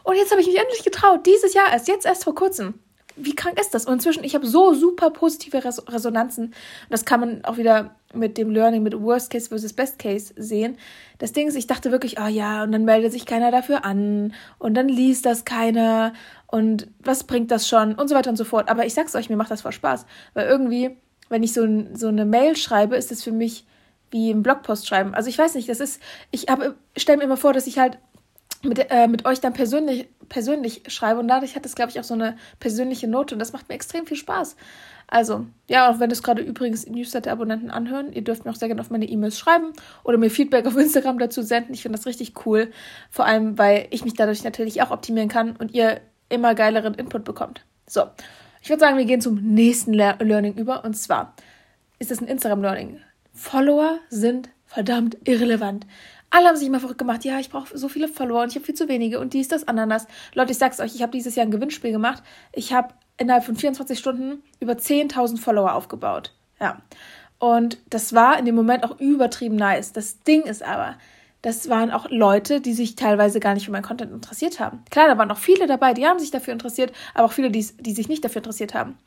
und 0.03 0.15
jetzt 0.17 0.29
habe 0.29 0.41
ich 0.41 0.47
mich 0.47 0.59
endlich 0.59 0.83
getraut. 0.83 1.25
Dieses 1.25 1.55
Jahr 1.55 1.71
erst, 1.71 1.87
jetzt 1.87 2.05
erst 2.05 2.25
vor 2.25 2.35
kurzem 2.35 2.75
wie 3.17 3.35
krank 3.35 3.59
ist 3.59 3.73
das? 3.73 3.85
Und 3.85 3.93
inzwischen, 3.93 4.23
ich 4.23 4.35
habe 4.35 4.45
so 4.45 4.73
super 4.73 5.09
positive 5.09 5.63
Res 5.63 5.81
Resonanzen. 5.87 6.53
Das 6.89 7.05
kann 7.05 7.19
man 7.19 7.43
auch 7.45 7.57
wieder 7.57 7.95
mit 8.13 8.37
dem 8.37 8.51
Learning, 8.51 8.83
mit 8.83 8.99
Worst 8.99 9.31
Case 9.31 9.49
versus 9.49 9.73
Best 9.73 9.99
Case 9.99 10.33
sehen. 10.37 10.77
Das 11.17 11.33
Ding 11.33 11.47
ist, 11.47 11.55
ich 11.55 11.67
dachte 11.67 11.91
wirklich, 11.91 12.19
oh 12.19 12.27
ja, 12.27 12.63
und 12.63 12.71
dann 12.71 12.85
meldet 12.85 13.11
sich 13.11 13.25
keiner 13.25 13.51
dafür 13.51 13.83
an 13.83 14.33
und 14.59 14.75
dann 14.75 14.87
liest 14.87 15.25
das 15.25 15.45
keiner 15.45 16.13
und 16.47 16.87
was 16.99 17.25
bringt 17.25 17.51
das 17.51 17.67
schon 17.67 17.95
und 17.95 18.07
so 18.07 18.15
weiter 18.15 18.29
und 18.29 18.37
so 18.37 18.45
fort. 18.45 18.69
Aber 18.69 18.85
ich 18.85 18.93
sag's 18.93 19.15
euch, 19.15 19.29
mir 19.29 19.35
macht 19.35 19.51
das 19.51 19.61
voll 19.61 19.73
Spaß, 19.73 20.05
weil 20.33 20.47
irgendwie, 20.47 20.95
wenn 21.29 21.43
ich 21.43 21.53
so, 21.53 21.67
so 21.93 22.07
eine 22.07 22.25
Mail 22.25 22.55
schreibe, 22.55 22.95
ist 22.95 23.11
es 23.11 23.23
für 23.23 23.31
mich 23.31 23.65
wie 24.11 24.31
ein 24.31 24.43
Blogpost 24.43 24.87
schreiben. 24.87 25.13
Also 25.13 25.29
ich 25.29 25.37
weiß 25.37 25.55
nicht, 25.55 25.67
das 25.67 25.79
ist, 25.79 26.01
ich 26.31 26.45
stelle 26.95 27.17
mir 27.17 27.25
immer 27.25 27.37
vor, 27.37 27.51
dass 27.51 27.67
ich 27.67 27.77
halt 27.77 27.97
mit, 28.63 28.91
äh, 28.91 29.07
mit 29.07 29.25
euch 29.25 29.39
dann 29.39 29.53
persönlich, 29.53 30.07
persönlich 30.29 30.83
schreibe. 30.87 31.19
Und 31.19 31.27
dadurch 31.27 31.55
hat 31.55 31.65
es, 31.65 31.75
glaube 31.75 31.91
ich, 31.91 31.99
auch 31.99 32.03
so 32.03 32.13
eine 32.13 32.37
persönliche 32.59 33.07
Note. 33.07 33.35
Und 33.35 33.39
das 33.39 33.53
macht 33.53 33.69
mir 33.69 33.75
extrem 33.75 34.05
viel 34.05 34.17
Spaß. 34.17 34.55
Also, 35.09 35.45
ja, 35.67 35.89
auch 35.89 35.99
wenn 35.99 36.09
das 36.09 36.21
gerade 36.21 36.41
übrigens 36.41 36.85
Newsletter-Abonnenten 36.85 37.71
anhören, 37.71 38.11
ihr 38.11 38.23
dürft 38.23 38.43
mir 38.43 38.51
auch 38.51 38.55
sehr 38.55 38.67
gerne 38.67 38.81
auf 38.81 38.89
meine 38.89 39.05
E-Mails 39.05 39.39
schreiben 39.39 39.71
oder 40.03 40.17
mir 40.17 40.29
Feedback 40.29 40.65
auf 40.65 40.75
Instagram 40.75 41.17
dazu 41.17 41.41
senden. 41.41 41.73
Ich 41.73 41.81
finde 41.81 41.97
das 41.97 42.05
richtig 42.05 42.45
cool. 42.45 42.71
Vor 43.09 43.25
allem, 43.25 43.57
weil 43.57 43.87
ich 43.91 44.03
mich 44.03 44.15
dadurch 44.15 44.43
natürlich 44.43 44.81
auch 44.81 44.91
optimieren 44.91 45.29
kann 45.29 45.55
und 45.55 45.73
ihr 45.73 46.01
immer 46.27 46.55
geileren 46.55 46.93
Input 46.93 47.23
bekommt. 47.23 47.63
So, 47.85 48.03
ich 48.61 48.69
würde 48.69 48.81
sagen, 48.81 48.97
wir 48.97 49.05
gehen 49.05 49.21
zum 49.21 49.35
nächsten 49.35 49.93
Le 49.93 50.17
Learning 50.19 50.55
über. 50.55 50.83
Und 50.83 50.95
zwar 50.95 51.33
ist 51.99 52.11
das 52.11 52.19
ein 52.19 52.27
Instagram-Learning. 52.27 52.99
Follower 53.33 53.99
sind 54.09 54.49
verdammt 54.65 55.17
irrelevant. 55.23 55.87
Alle 56.29 56.47
haben 56.47 56.57
sich 56.57 56.67
immer 56.67 56.79
verrückt 56.79 56.99
gemacht. 56.99 57.23
Ja, 57.25 57.39
ich 57.39 57.49
brauche 57.49 57.77
so 57.77 57.87
viele 57.87 58.07
Follower 58.07 58.43
und 58.43 58.49
ich 58.49 58.55
habe 58.55 58.65
viel 58.65 58.75
zu 58.75 58.87
wenige 58.89 59.19
und 59.19 59.33
dies, 59.33 59.47
das, 59.47 59.67
Ananas. 59.67 60.07
Leute, 60.33 60.51
ich 60.51 60.57
sag's 60.57 60.79
euch, 60.79 60.95
ich 60.95 61.01
habe 61.01 61.11
dieses 61.11 61.35
Jahr 61.35 61.45
ein 61.45 61.51
Gewinnspiel 61.51 61.91
gemacht. 61.91 62.23
Ich 62.51 62.73
habe 62.73 62.93
innerhalb 63.17 63.43
von 63.43 63.55
24 63.55 63.97
Stunden 63.97 64.43
über 64.59 64.73
10.000 64.73 65.37
Follower 65.37 65.73
aufgebaut. 65.73 66.33
Ja. 66.59 66.81
Und 67.39 67.77
das 67.89 68.13
war 68.13 68.39
in 68.39 68.45
dem 68.45 68.55
Moment 68.55 68.83
auch 68.83 68.99
übertrieben 68.99 69.55
nice. 69.55 69.93
Das 69.93 70.23
Ding 70.23 70.43
ist 70.43 70.63
aber, 70.63 70.95
das 71.41 71.69
waren 71.69 71.91
auch 71.91 72.09
Leute, 72.09 72.61
die 72.61 72.73
sich 72.73 72.95
teilweise 72.95 73.39
gar 73.39 73.53
nicht 73.53 73.65
für 73.65 73.71
meinen 73.71 73.83
Content 73.83 74.11
interessiert 74.11 74.59
haben. 74.59 74.83
Klar, 74.89 75.07
da 75.07 75.17
waren 75.17 75.31
auch 75.31 75.37
viele 75.37 75.67
dabei, 75.67 75.93
die 75.93 76.05
haben 76.07 76.19
sich 76.19 76.31
dafür 76.31 76.53
interessiert, 76.53 76.91
aber 77.13 77.25
auch 77.25 77.31
viele, 77.31 77.51
die, 77.51 77.65
die 77.79 77.93
sich 77.93 78.07
nicht 78.09 78.25
dafür 78.25 78.39
interessiert 78.39 78.73
haben. 78.73 78.97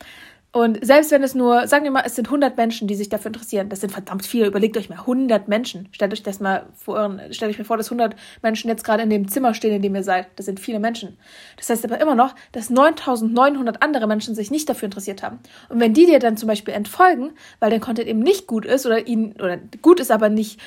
Und 0.53 0.85
selbst 0.85 1.13
wenn 1.13 1.23
es 1.23 1.37
nur, 1.37 1.69
sagen 1.69 1.85
wir 1.85 1.93
mal, 1.93 2.03
es 2.05 2.17
sind 2.17 2.27
100 2.27 2.57
Menschen, 2.57 2.89
die 2.89 2.97
sich 2.97 3.09
dafür 3.09 3.29
interessieren, 3.29 3.69
das 3.69 3.81
sind 3.81 3.93
verdammt 3.93 4.27
viele. 4.27 4.47
Überlegt 4.47 4.77
euch 4.77 4.89
mal, 4.89 4.99
100 4.99 5.47
Menschen. 5.47 5.89
Stellt 5.93 6.13
euch 6.13 6.25
das 6.25 6.41
mal 6.41 6.67
vor, 6.75 6.97
euren, 6.97 7.33
stellt 7.33 7.53
euch 7.53 7.59
mir 7.59 7.65
vor, 7.65 7.77
dass 7.77 7.87
100 7.87 8.17
Menschen 8.43 8.69
jetzt 8.69 8.83
gerade 8.83 9.05
in 9.05 9.11
dem 9.11 9.29
Zimmer 9.29 9.55
stehen, 9.55 9.75
in 9.75 9.83
dem 9.83 9.95
ihr 9.95 10.03
seid. 10.03 10.27
Das 10.35 10.47
sind 10.47 10.59
viele 10.59 10.81
Menschen. 10.81 11.17
Das 11.57 11.71
heißt 11.71 11.85
aber 11.85 12.01
immer 12.01 12.17
noch, 12.17 12.35
dass 12.51 12.69
9900 12.69 13.81
andere 13.81 14.09
Menschen 14.09 14.35
sich 14.35 14.51
nicht 14.51 14.69
dafür 14.69 14.87
interessiert 14.87 15.23
haben. 15.23 15.39
Und 15.69 15.79
wenn 15.79 15.95
die 15.95 16.07
dir 16.07 16.19
dann 16.19 16.37
zum 16.37 16.49
Beispiel 16.49 16.75
entfolgen, 16.75 17.31
weil 17.61 17.71
dein 17.71 17.81
Content 17.81 18.09
eben 18.09 18.21
nicht 18.21 18.49
gut 18.49 18.67
ist 18.67 18.87
oder 18.87 19.07
ihnen, 19.07 19.35
oder 19.35 19.57
gut 19.83 20.01
ist, 20.01 20.11
aber 20.11 20.31
nicht 20.31 20.61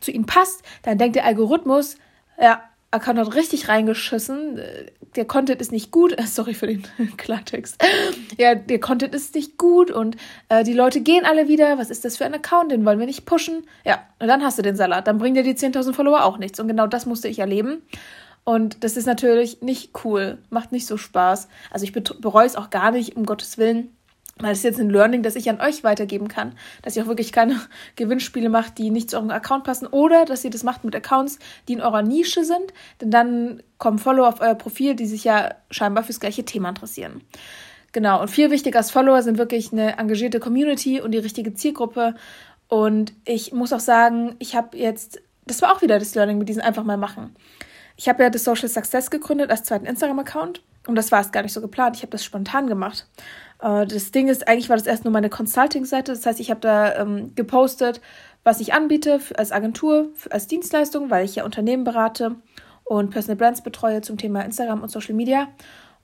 zu 0.00 0.12
ihnen 0.12 0.24
passt, 0.24 0.62
dann 0.82 0.96
denkt 0.96 1.16
der 1.16 1.26
Algorithmus, 1.26 1.96
ja, 2.40 2.62
Account 2.96 3.18
hat 3.18 3.34
richtig 3.34 3.68
reingeschissen. 3.68 4.60
Der 5.14 5.24
Content 5.24 5.60
ist 5.60 5.72
nicht 5.72 5.90
gut. 5.90 6.16
Sorry 6.26 6.54
für 6.54 6.66
den 6.66 6.82
Klartext. 7.16 7.82
Ja, 8.36 8.54
der 8.54 8.80
Content 8.80 9.14
ist 9.14 9.34
nicht 9.34 9.58
gut 9.58 9.90
und 9.90 10.16
äh, 10.48 10.64
die 10.64 10.72
Leute 10.72 11.00
gehen 11.00 11.24
alle 11.24 11.48
wieder. 11.48 11.78
Was 11.78 11.90
ist 11.90 12.04
das 12.04 12.16
für 12.16 12.24
ein 12.24 12.34
Account? 12.34 12.72
Den 12.72 12.84
wollen 12.84 12.98
wir 12.98 13.06
nicht 13.06 13.26
pushen. 13.26 13.64
Ja, 13.84 14.00
und 14.18 14.28
dann 14.28 14.42
hast 14.42 14.58
du 14.58 14.62
den 14.62 14.76
Salat. 14.76 15.06
Dann 15.06 15.18
bringt 15.18 15.36
dir 15.36 15.42
die 15.42 15.54
10.000 15.54 15.92
Follower 15.92 16.24
auch 16.24 16.38
nichts. 16.38 16.60
Und 16.60 16.68
genau 16.68 16.86
das 16.86 17.06
musste 17.06 17.28
ich 17.28 17.38
erleben. 17.38 17.82
Und 18.44 18.84
das 18.84 18.96
ist 18.96 19.06
natürlich 19.06 19.60
nicht 19.62 19.90
cool. 20.04 20.38
Macht 20.50 20.70
nicht 20.70 20.86
so 20.86 20.96
Spaß. 20.96 21.48
Also 21.70 21.84
ich 21.84 21.92
bereue 21.92 22.46
es 22.46 22.54
auch 22.54 22.70
gar 22.70 22.92
nicht, 22.92 23.16
um 23.16 23.26
Gottes 23.26 23.58
Willen. 23.58 23.95
Weil 24.38 24.52
es 24.52 24.58
ist 24.58 24.64
jetzt 24.64 24.80
ein 24.80 24.90
Learning, 24.90 25.22
das 25.22 25.34
ich 25.34 25.48
an 25.48 25.60
euch 25.60 25.82
weitergeben 25.82 26.28
kann, 26.28 26.52
dass 26.82 26.96
ihr 26.96 27.02
auch 27.02 27.08
wirklich 27.08 27.32
keine 27.32 27.60
Gewinnspiele 27.96 28.48
macht, 28.48 28.78
die 28.78 28.90
nicht 28.90 29.10
zu 29.10 29.16
eurem 29.16 29.30
Account 29.30 29.64
passen 29.64 29.86
oder 29.86 30.24
dass 30.24 30.44
ihr 30.44 30.50
das 30.50 30.62
macht 30.62 30.84
mit 30.84 30.94
Accounts, 30.94 31.38
die 31.68 31.74
in 31.74 31.80
eurer 31.80 32.02
Nische 32.02 32.44
sind, 32.44 32.72
denn 33.00 33.10
dann 33.10 33.62
kommen 33.78 33.98
Follower 33.98 34.28
auf 34.28 34.40
euer 34.40 34.54
Profil, 34.54 34.94
die 34.94 35.06
sich 35.06 35.24
ja 35.24 35.54
scheinbar 35.70 36.04
fürs 36.04 36.20
gleiche 36.20 36.44
Thema 36.44 36.68
interessieren. 36.68 37.22
Genau, 37.92 38.20
und 38.20 38.28
viel 38.28 38.50
wichtiger 38.50 38.78
als 38.78 38.90
Follower 38.90 39.22
sind 39.22 39.38
wirklich 39.38 39.72
eine 39.72 39.96
engagierte 39.96 40.38
Community 40.38 41.00
und 41.00 41.12
die 41.12 41.18
richtige 41.18 41.54
Zielgruppe. 41.54 42.14
Und 42.68 43.14
ich 43.24 43.52
muss 43.52 43.72
auch 43.72 43.80
sagen, 43.80 44.36
ich 44.38 44.54
habe 44.54 44.76
jetzt, 44.76 45.22
das 45.46 45.62
war 45.62 45.72
auch 45.72 45.80
wieder 45.80 45.98
das 45.98 46.14
Learning 46.14 46.36
mit 46.36 46.48
diesem 46.48 46.62
einfach 46.62 46.84
mal 46.84 46.98
machen. 46.98 47.34
Ich 47.96 48.08
habe 48.08 48.22
ja 48.22 48.28
das 48.28 48.44
Social 48.44 48.68
Success 48.68 49.10
gegründet 49.10 49.50
als 49.50 49.64
zweiten 49.64 49.86
Instagram-Account 49.86 50.60
und 50.86 50.94
das 50.94 51.10
war 51.10 51.20
es 51.20 51.32
gar 51.32 51.42
nicht 51.42 51.54
so 51.54 51.62
geplant. 51.62 51.96
Ich 51.96 52.02
habe 52.02 52.10
das 52.10 52.24
spontan 52.24 52.66
gemacht. 52.66 53.06
Äh, 53.60 53.86
das 53.86 54.10
Ding 54.12 54.28
ist, 54.28 54.48
eigentlich 54.48 54.68
war 54.68 54.76
das 54.76 54.86
erst 54.86 55.04
nur 55.04 55.12
meine 55.12 55.30
Consulting-Seite. 55.30 56.12
Das 56.12 56.26
heißt, 56.26 56.40
ich 56.40 56.50
habe 56.50 56.60
da 56.60 56.96
ähm, 56.96 57.34
gepostet, 57.34 58.00
was 58.44 58.60
ich 58.60 58.74
anbiete 58.74 59.20
als 59.36 59.52
Agentur, 59.52 60.10
als 60.30 60.46
Dienstleistung, 60.46 61.10
weil 61.10 61.24
ich 61.24 61.36
ja 61.36 61.44
Unternehmen 61.44 61.84
berate 61.84 62.36
und 62.84 63.10
Personal 63.10 63.36
Brands 63.36 63.62
betreue 63.62 64.00
zum 64.00 64.16
Thema 64.16 64.42
Instagram 64.42 64.82
und 64.82 64.90
Social 64.90 65.14
Media. 65.14 65.48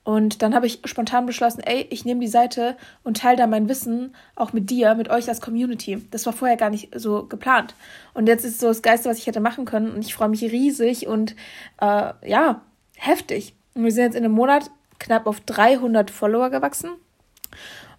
Und 0.04 0.42
dann 0.42 0.52
habe 0.54 0.66
ich 0.66 0.80
spontan 0.84 1.26
beschlossen, 1.26 1.60
ey, 1.60 1.86
ich 1.90 2.04
nehme 2.04 2.20
die 2.20 2.26
Seite 2.26 2.76
und 3.04 3.18
teile 3.18 3.36
da 3.36 3.46
mein 3.46 3.68
Wissen 3.68 4.16
auch 4.34 4.52
mit 4.52 4.68
dir, 4.68 4.96
mit 4.96 5.08
euch 5.10 5.28
als 5.28 5.40
Community. 5.40 6.04
Das 6.10 6.26
war 6.26 6.32
vorher 6.32 6.56
gar 6.56 6.70
nicht 6.70 6.88
so 6.98 7.26
geplant. 7.26 7.76
Und 8.12 8.26
jetzt 8.26 8.44
ist 8.44 8.58
so 8.58 8.66
das 8.66 8.82
Geiste, 8.82 9.08
was 9.08 9.18
ich 9.18 9.28
hätte 9.28 9.38
machen 9.38 9.64
können. 9.64 9.92
Und 9.92 10.04
ich 10.04 10.14
freue 10.14 10.28
mich 10.28 10.42
riesig 10.42 11.06
und 11.06 11.36
äh, 11.80 12.12
ja, 12.26 12.62
heftig. 12.96 13.54
Und 13.74 13.84
wir 13.84 13.92
sind 13.92 14.04
jetzt 14.04 14.16
in 14.16 14.24
einem 14.24 14.34
Monat 14.34 14.72
knapp 14.98 15.28
auf 15.28 15.38
300 15.40 16.10
Follower 16.10 16.50
gewachsen. 16.50 16.90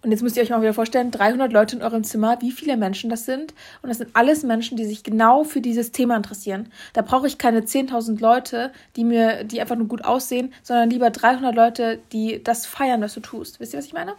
Und 0.02 0.10
jetzt 0.10 0.22
müsst 0.22 0.36
ihr 0.36 0.42
euch 0.42 0.50
mal 0.50 0.60
wieder 0.60 0.74
vorstellen, 0.74 1.10
300 1.10 1.50
Leute 1.50 1.76
in 1.76 1.82
eurem 1.82 2.04
Zimmer, 2.04 2.36
wie 2.42 2.52
viele 2.52 2.76
Menschen 2.76 3.08
das 3.08 3.24
sind. 3.24 3.54
Und 3.80 3.88
das 3.88 3.98
sind 3.98 4.10
alles 4.12 4.42
Menschen, 4.42 4.76
die 4.76 4.84
sich 4.84 5.02
genau 5.02 5.44
für 5.44 5.62
dieses 5.62 5.92
Thema 5.92 6.16
interessieren. 6.16 6.68
Da 6.92 7.00
brauche 7.00 7.26
ich 7.26 7.38
keine 7.38 7.60
10.000 7.60 8.20
Leute, 8.20 8.70
die 8.96 9.04
mir, 9.04 9.44
die 9.44 9.62
einfach 9.62 9.76
nur 9.76 9.88
gut 9.88 10.04
aussehen, 10.04 10.52
sondern 10.62 10.90
lieber 10.90 11.08
300 11.08 11.54
Leute, 11.54 12.00
die 12.12 12.42
das 12.44 12.66
feiern, 12.66 13.00
was 13.00 13.14
du 13.14 13.20
tust. 13.20 13.60
Wisst 13.60 13.72
ihr, 13.72 13.78
was 13.78 13.86
ich 13.86 13.94
meine? 13.94 14.12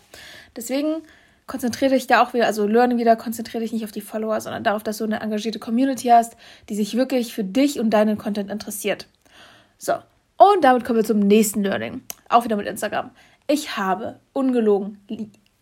Deswegen 0.55 1.03
konzentriere 1.47 1.93
dich 1.93 2.07
da 2.07 2.23
auch 2.23 2.33
wieder, 2.33 2.47
also 2.47 2.65
learning 2.65 2.97
wieder, 2.97 3.15
konzentriere 3.15 3.61
dich 3.61 3.71
nicht 3.71 3.83
auf 3.83 3.91
die 3.91 4.01
Follower, 4.01 4.41
sondern 4.41 4.63
darauf, 4.63 4.81
dass 4.81 4.97
du 4.97 5.03
eine 5.03 5.19
engagierte 5.19 5.59
Community 5.59 6.07
hast, 6.07 6.35
die 6.69 6.75
sich 6.75 6.97
wirklich 6.97 7.33
für 7.33 7.43
dich 7.43 7.79
und 7.79 7.91
deinen 7.91 8.17
Content 8.17 8.49
interessiert. 8.49 9.07
So. 9.77 9.93
Und 10.37 10.63
damit 10.63 10.83
kommen 10.83 10.97
wir 10.97 11.05
zum 11.05 11.19
nächsten 11.19 11.63
Learning. 11.63 12.01
Auch 12.27 12.43
wieder 12.43 12.55
mit 12.55 12.67
Instagram. 12.67 13.11
Ich 13.47 13.77
habe 13.77 14.19
ungelogen 14.33 14.99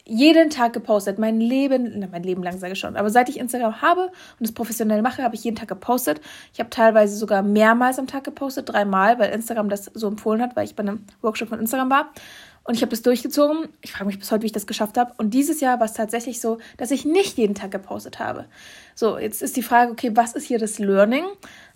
jeden 0.06 0.50
Tag 0.50 0.74
gepostet. 0.74 1.18
Mein 1.18 1.40
Leben, 1.40 2.08
mein 2.12 2.24
Leben 2.24 2.44
lang 2.44 2.58
sage 2.58 2.74
ich 2.74 2.80
schon, 2.80 2.96
aber 2.96 3.10
seit 3.10 3.30
ich 3.30 3.40
Instagram 3.40 3.82
habe 3.82 4.12
und 4.40 4.46
es 4.46 4.54
professionell 4.54 5.02
mache, 5.02 5.24
habe 5.24 5.36
ich 5.36 5.44
jeden 5.44 5.56
Tag 5.56 5.70
gepostet. 5.70 6.20
Ich 6.54 6.60
habe 6.60 6.70
teilweise 6.70 7.16
sogar 7.16 7.42
mehrmals 7.42 8.00
am 8.00 8.08
Tag 8.08 8.24
gepostet, 8.24 8.70
dreimal, 8.70 9.18
weil 9.20 9.32
Instagram 9.32 9.70
das 9.70 9.86
so 9.94 10.08
empfohlen 10.08 10.42
hat, 10.42 10.56
weil 10.56 10.66
ich 10.66 10.76
bei 10.76 10.84
einem 10.84 11.06
Workshop 11.22 11.50
von 11.50 11.60
Instagram 11.60 11.90
war. 11.90 12.10
Und 12.66 12.76
ich 12.76 12.82
habe 12.82 12.92
das 12.92 13.02
durchgezogen. 13.02 13.70
Ich 13.82 13.92
frage 13.92 14.06
mich 14.06 14.20
bis 14.20 14.32
heute, 14.32 14.44
wie 14.44 14.48
ich 14.48 14.54
das 14.54 14.68
geschafft 14.68 14.98
habe. 14.98 15.14
Und 15.18 15.34
dieses 15.34 15.60
Jahr 15.60 15.80
war 15.80 15.86
es 15.86 15.94
tatsächlich 15.94 16.40
so, 16.40 16.60
dass 16.78 16.92
ich 16.92 17.04
nicht 17.04 17.38
jeden 17.38 17.56
Tag 17.56 17.72
gepostet 17.72 18.20
habe. 18.20 18.46
So, 18.96 19.18
jetzt 19.18 19.42
ist 19.42 19.58
die 19.58 19.64
Frage, 19.64 19.92
okay, 19.92 20.12
was 20.16 20.34
ist 20.34 20.46
hier 20.46 20.60
das 20.60 20.80
Learning? 20.80 21.26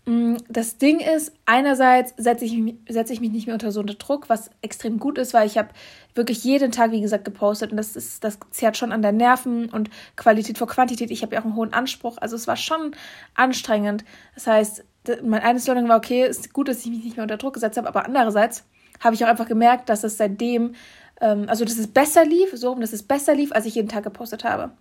Mm, 0.06 0.38
das 0.48 0.77
Ding 0.77 1.01
ist, 1.01 1.34
einerseits 1.46 2.13
setze 2.15 2.46
ich, 2.46 2.75
setze 2.88 3.12
ich 3.12 3.20
mich 3.20 3.32
nicht 3.32 3.48
mehr 3.48 3.56
unter 3.56 3.74
so 3.74 3.82
einen 3.82 3.98
Druck, 3.98 4.29
was 4.29 4.50
extrem 4.62 5.00
gut 5.00 5.17
ist, 5.17 5.34
weil 5.34 5.46
ich 5.46 5.58
habe 5.58 5.70
wirklich 6.15 6.46
jeden 6.46 6.72
Tag, 6.72 6.91
wie 6.91 7.01
gesagt, 7.01 7.25
gepostet 7.25 7.72
und 7.72 7.77
das 7.77 7.98
ist, 7.98 8.24
das 8.24 8.39
zehrt 8.51 8.77
schon 8.77 8.94
an 8.94 9.01
der 9.01 9.12
Nerven 9.12 9.70
und 9.70 9.89
Qualität 10.15 10.58
vor 10.58 10.67
Quantität. 10.67 11.12
Ich 11.12 11.24
habe 11.24 11.36
ja 11.36 11.41
auch 11.41 11.46
einen 11.46 11.58
hohen 11.58 11.74
Anspruch, 11.74 12.17
also 12.20 12.38
es 12.38 12.48
war 12.48 12.56
schon 12.56 12.96
anstrengend. 13.36 14.06
Das 14.36 14.48
heißt, 14.48 14.86
mein 15.24 15.41
eines 15.41 15.67
Learning 15.67 15.89
war 15.89 15.98
okay, 15.98 16.25
ist 16.25 16.53
gut, 16.53 16.70
dass 16.70 16.79
ich 16.79 16.91
mich 16.91 17.03
nicht 17.03 17.17
mehr 17.17 17.24
unter 17.24 17.38
Druck 17.38 17.56
gesetzt 17.56 17.77
habe, 17.77 17.89
aber 17.89 18.06
andererseits 18.06 18.63
habe 19.00 19.16
ich 19.16 19.24
auch 19.24 19.30
einfach 19.30 19.48
gemerkt, 19.48 19.89
dass 19.89 20.04
es 20.04 20.18
seitdem, 20.18 20.75
ähm, 21.22 21.46
also 21.48 21.66
dass 21.66 21.77
es 21.77 21.88
besser 21.88 22.25
lief, 22.25 22.51
so, 22.54 22.75
dass 22.75 22.94
es 22.94 23.04
besser 23.04 23.36
lief, 23.36 23.51
als 23.51 23.66
ich 23.66 23.75
jeden 23.75 23.89
Tag 23.89 24.04
gepostet 24.04 24.44
habe. 24.44 24.72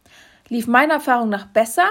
Lief 0.48 0.66
meiner 0.66 0.94
Erfahrung 0.94 1.28
nach 1.28 1.46
besser, 1.46 1.88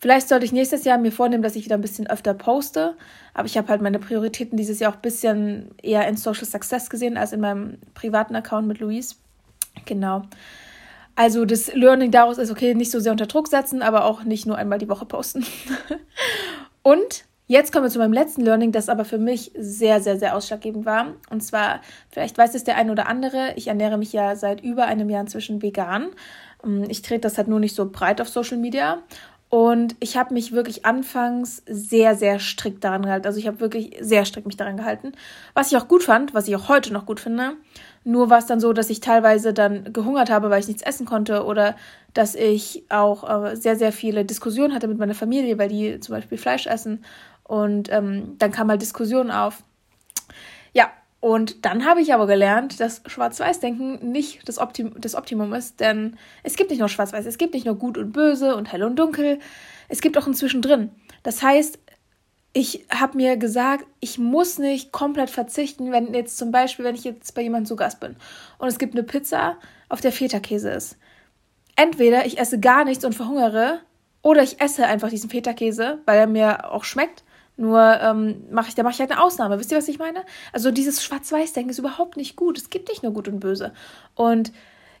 Vielleicht 0.00 0.28
sollte 0.28 0.46
ich 0.46 0.52
nächstes 0.52 0.84
Jahr 0.84 0.96
mir 0.96 1.12
vornehmen, 1.12 1.42
dass 1.42 1.56
ich 1.56 1.66
wieder 1.66 1.76
ein 1.76 1.82
bisschen 1.82 2.06
öfter 2.06 2.32
poste. 2.32 2.96
Aber 3.34 3.44
ich 3.44 3.58
habe 3.58 3.68
halt 3.68 3.82
meine 3.82 3.98
Prioritäten 3.98 4.56
dieses 4.56 4.80
Jahr 4.80 4.92
auch 4.92 4.96
ein 4.96 5.02
bisschen 5.02 5.72
eher 5.82 6.08
in 6.08 6.16
Social 6.16 6.46
Success 6.46 6.88
gesehen 6.88 7.18
als 7.18 7.32
in 7.32 7.40
meinem 7.40 7.76
privaten 7.92 8.34
Account 8.34 8.66
mit 8.66 8.80
Luis. 8.80 9.20
Genau. 9.84 10.22
Also 11.16 11.44
das 11.44 11.74
Learning 11.74 12.10
daraus 12.10 12.38
ist, 12.38 12.50
okay, 12.50 12.74
nicht 12.74 12.90
so 12.90 12.98
sehr 12.98 13.12
unter 13.12 13.26
Druck 13.26 13.48
setzen, 13.48 13.82
aber 13.82 14.06
auch 14.06 14.24
nicht 14.24 14.46
nur 14.46 14.56
einmal 14.56 14.78
die 14.78 14.88
Woche 14.88 15.04
posten. 15.04 15.44
Und 16.82 17.24
jetzt 17.50 17.72
kommen 17.72 17.84
wir 17.84 17.90
zu 17.90 17.98
meinem 17.98 18.12
letzten 18.12 18.42
Learning, 18.42 18.70
das 18.70 18.88
aber 18.88 19.04
für 19.04 19.18
mich 19.18 19.50
sehr, 19.58 20.00
sehr, 20.00 20.16
sehr 20.16 20.36
ausschlaggebend 20.36 20.86
war. 20.86 21.14
Und 21.30 21.42
zwar, 21.42 21.80
vielleicht 22.08 22.38
weiß 22.38 22.54
es 22.54 22.62
der 22.62 22.76
eine 22.76 22.92
oder 22.92 23.08
andere, 23.08 23.54
ich 23.56 23.66
ernähre 23.66 23.98
mich 23.98 24.12
ja 24.12 24.36
seit 24.36 24.60
über 24.60 24.84
einem 24.84 25.10
Jahr 25.10 25.22
inzwischen 25.22 25.60
vegan. 25.60 26.10
Ich 26.88 27.02
trete 27.02 27.22
das 27.22 27.38
halt 27.38 27.48
nur 27.48 27.58
nicht 27.58 27.74
so 27.74 27.90
breit 27.90 28.20
auf 28.20 28.28
Social 28.28 28.56
Media. 28.56 28.98
Und 29.48 29.96
ich 29.98 30.16
habe 30.16 30.32
mich 30.32 30.52
wirklich 30.52 30.86
anfangs 30.86 31.64
sehr, 31.66 32.14
sehr 32.14 32.38
strikt 32.38 32.84
daran 32.84 33.02
gehalten. 33.02 33.26
Also 33.26 33.40
ich 33.40 33.48
habe 33.48 33.58
wirklich 33.58 33.96
sehr 34.00 34.24
strikt 34.24 34.46
mich 34.46 34.56
daran 34.56 34.76
gehalten. 34.76 35.10
Was 35.54 35.72
ich 35.72 35.76
auch 35.76 35.88
gut 35.88 36.04
fand, 36.04 36.34
was 36.34 36.46
ich 36.46 36.54
auch 36.54 36.68
heute 36.68 36.92
noch 36.92 37.04
gut 37.04 37.18
finde. 37.18 37.54
Nur 38.04 38.30
war 38.30 38.38
es 38.38 38.46
dann 38.46 38.60
so, 38.60 38.72
dass 38.72 38.90
ich 38.90 39.00
teilweise 39.00 39.52
dann 39.52 39.92
gehungert 39.92 40.30
habe, 40.30 40.50
weil 40.50 40.60
ich 40.60 40.68
nichts 40.68 40.82
essen 40.82 41.04
konnte 41.04 41.44
oder 41.44 41.74
dass 42.14 42.36
ich 42.36 42.84
auch 42.90 43.28
äh, 43.28 43.56
sehr, 43.56 43.74
sehr 43.74 43.90
viele 43.90 44.24
Diskussionen 44.24 44.72
hatte 44.72 44.86
mit 44.86 44.98
meiner 44.98 45.14
Familie, 45.14 45.58
weil 45.58 45.68
die 45.68 45.98
zum 45.98 46.14
Beispiel 46.14 46.38
Fleisch 46.38 46.68
essen. 46.68 47.04
Und 47.50 47.90
ähm, 47.90 48.36
dann 48.38 48.52
kam 48.52 48.70
halt 48.70 48.80
Diskussionen 48.80 49.32
auf. 49.32 49.64
Ja, 50.72 50.88
und 51.18 51.64
dann 51.64 51.84
habe 51.84 52.00
ich 52.00 52.14
aber 52.14 52.28
gelernt, 52.28 52.78
dass 52.78 53.02
Schwarz-Weiß-Denken 53.06 54.12
nicht 54.12 54.48
das, 54.48 54.58
Optim 54.58 54.94
das 55.00 55.16
Optimum 55.16 55.52
ist, 55.52 55.80
denn 55.80 56.16
es 56.44 56.54
gibt 56.54 56.70
nicht 56.70 56.78
nur 56.78 56.88
Schwarz-Weiß, 56.88 57.26
es 57.26 57.38
gibt 57.38 57.54
nicht 57.54 57.66
nur 57.66 57.74
Gut 57.74 57.98
und 57.98 58.12
Böse 58.12 58.54
und 58.54 58.70
Hell 58.70 58.84
und 58.84 58.94
Dunkel, 58.94 59.40
es 59.88 60.00
gibt 60.00 60.16
auch 60.16 60.28
ein 60.28 60.34
Zwischendrin. 60.34 60.90
Das 61.24 61.42
heißt, 61.42 61.80
ich 62.52 62.86
habe 62.88 63.16
mir 63.16 63.36
gesagt, 63.36 63.84
ich 63.98 64.16
muss 64.16 64.60
nicht 64.60 64.92
komplett 64.92 65.28
verzichten, 65.28 65.90
wenn 65.90 66.14
jetzt 66.14 66.38
zum 66.38 66.52
Beispiel, 66.52 66.84
wenn 66.84 66.94
ich 66.94 67.02
jetzt 67.02 67.34
bei 67.34 67.42
jemandem 67.42 67.66
zu 67.66 67.74
Gast 67.74 67.98
bin 67.98 68.14
und 68.58 68.68
es 68.68 68.78
gibt 68.78 68.94
eine 68.94 69.02
Pizza, 69.02 69.56
auf 69.88 70.00
der 70.00 70.12
Feta-Käse 70.12 70.70
ist. 70.70 70.98
Entweder 71.74 72.26
ich 72.26 72.38
esse 72.38 72.60
gar 72.60 72.84
nichts 72.84 73.04
und 73.04 73.16
verhungere, 73.16 73.80
oder 74.22 74.44
ich 74.44 74.60
esse 74.60 74.86
einfach 74.86 75.08
diesen 75.08 75.30
Feta-Käse, 75.30 75.98
weil 76.06 76.16
er 76.16 76.28
mir 76.28 76.70
auch 76.70 76.84
schmeckt 76.84 77.24
nur 77.60 78.00
ähm, 78.00 78.44
mache 78.50 78.68
ich, 78.68 78.74
da 78.74 78.82
mache 78.82 78.94
ich 78.94 79.00
halt 79.00 79.10
eine 79.12 79.22
Ausnahme. 79.22 79.58
Wisst 79.58 79.70
ihr, 79.70 79.78
was 79.78 79.88
ich 79.88 79.98
meine? 79.98 80.24
Also 80.52 80.70
dieses 80.70 81.04
Schwarz-Weiß-Denken 81.04 81.70
ist 81.70 81.78
überhaupt 81.78 82.16
nicht 82.16 82.34
gut. 82.34 82.56
Es 82.56 82.70
gibt 82.70 82.88
nicht 82.88 83.02
nur 83.02 83.12
gut 83.12 83.28
und 83.28 83.38
böse. 83.38 83.72
Und 84.14 84.52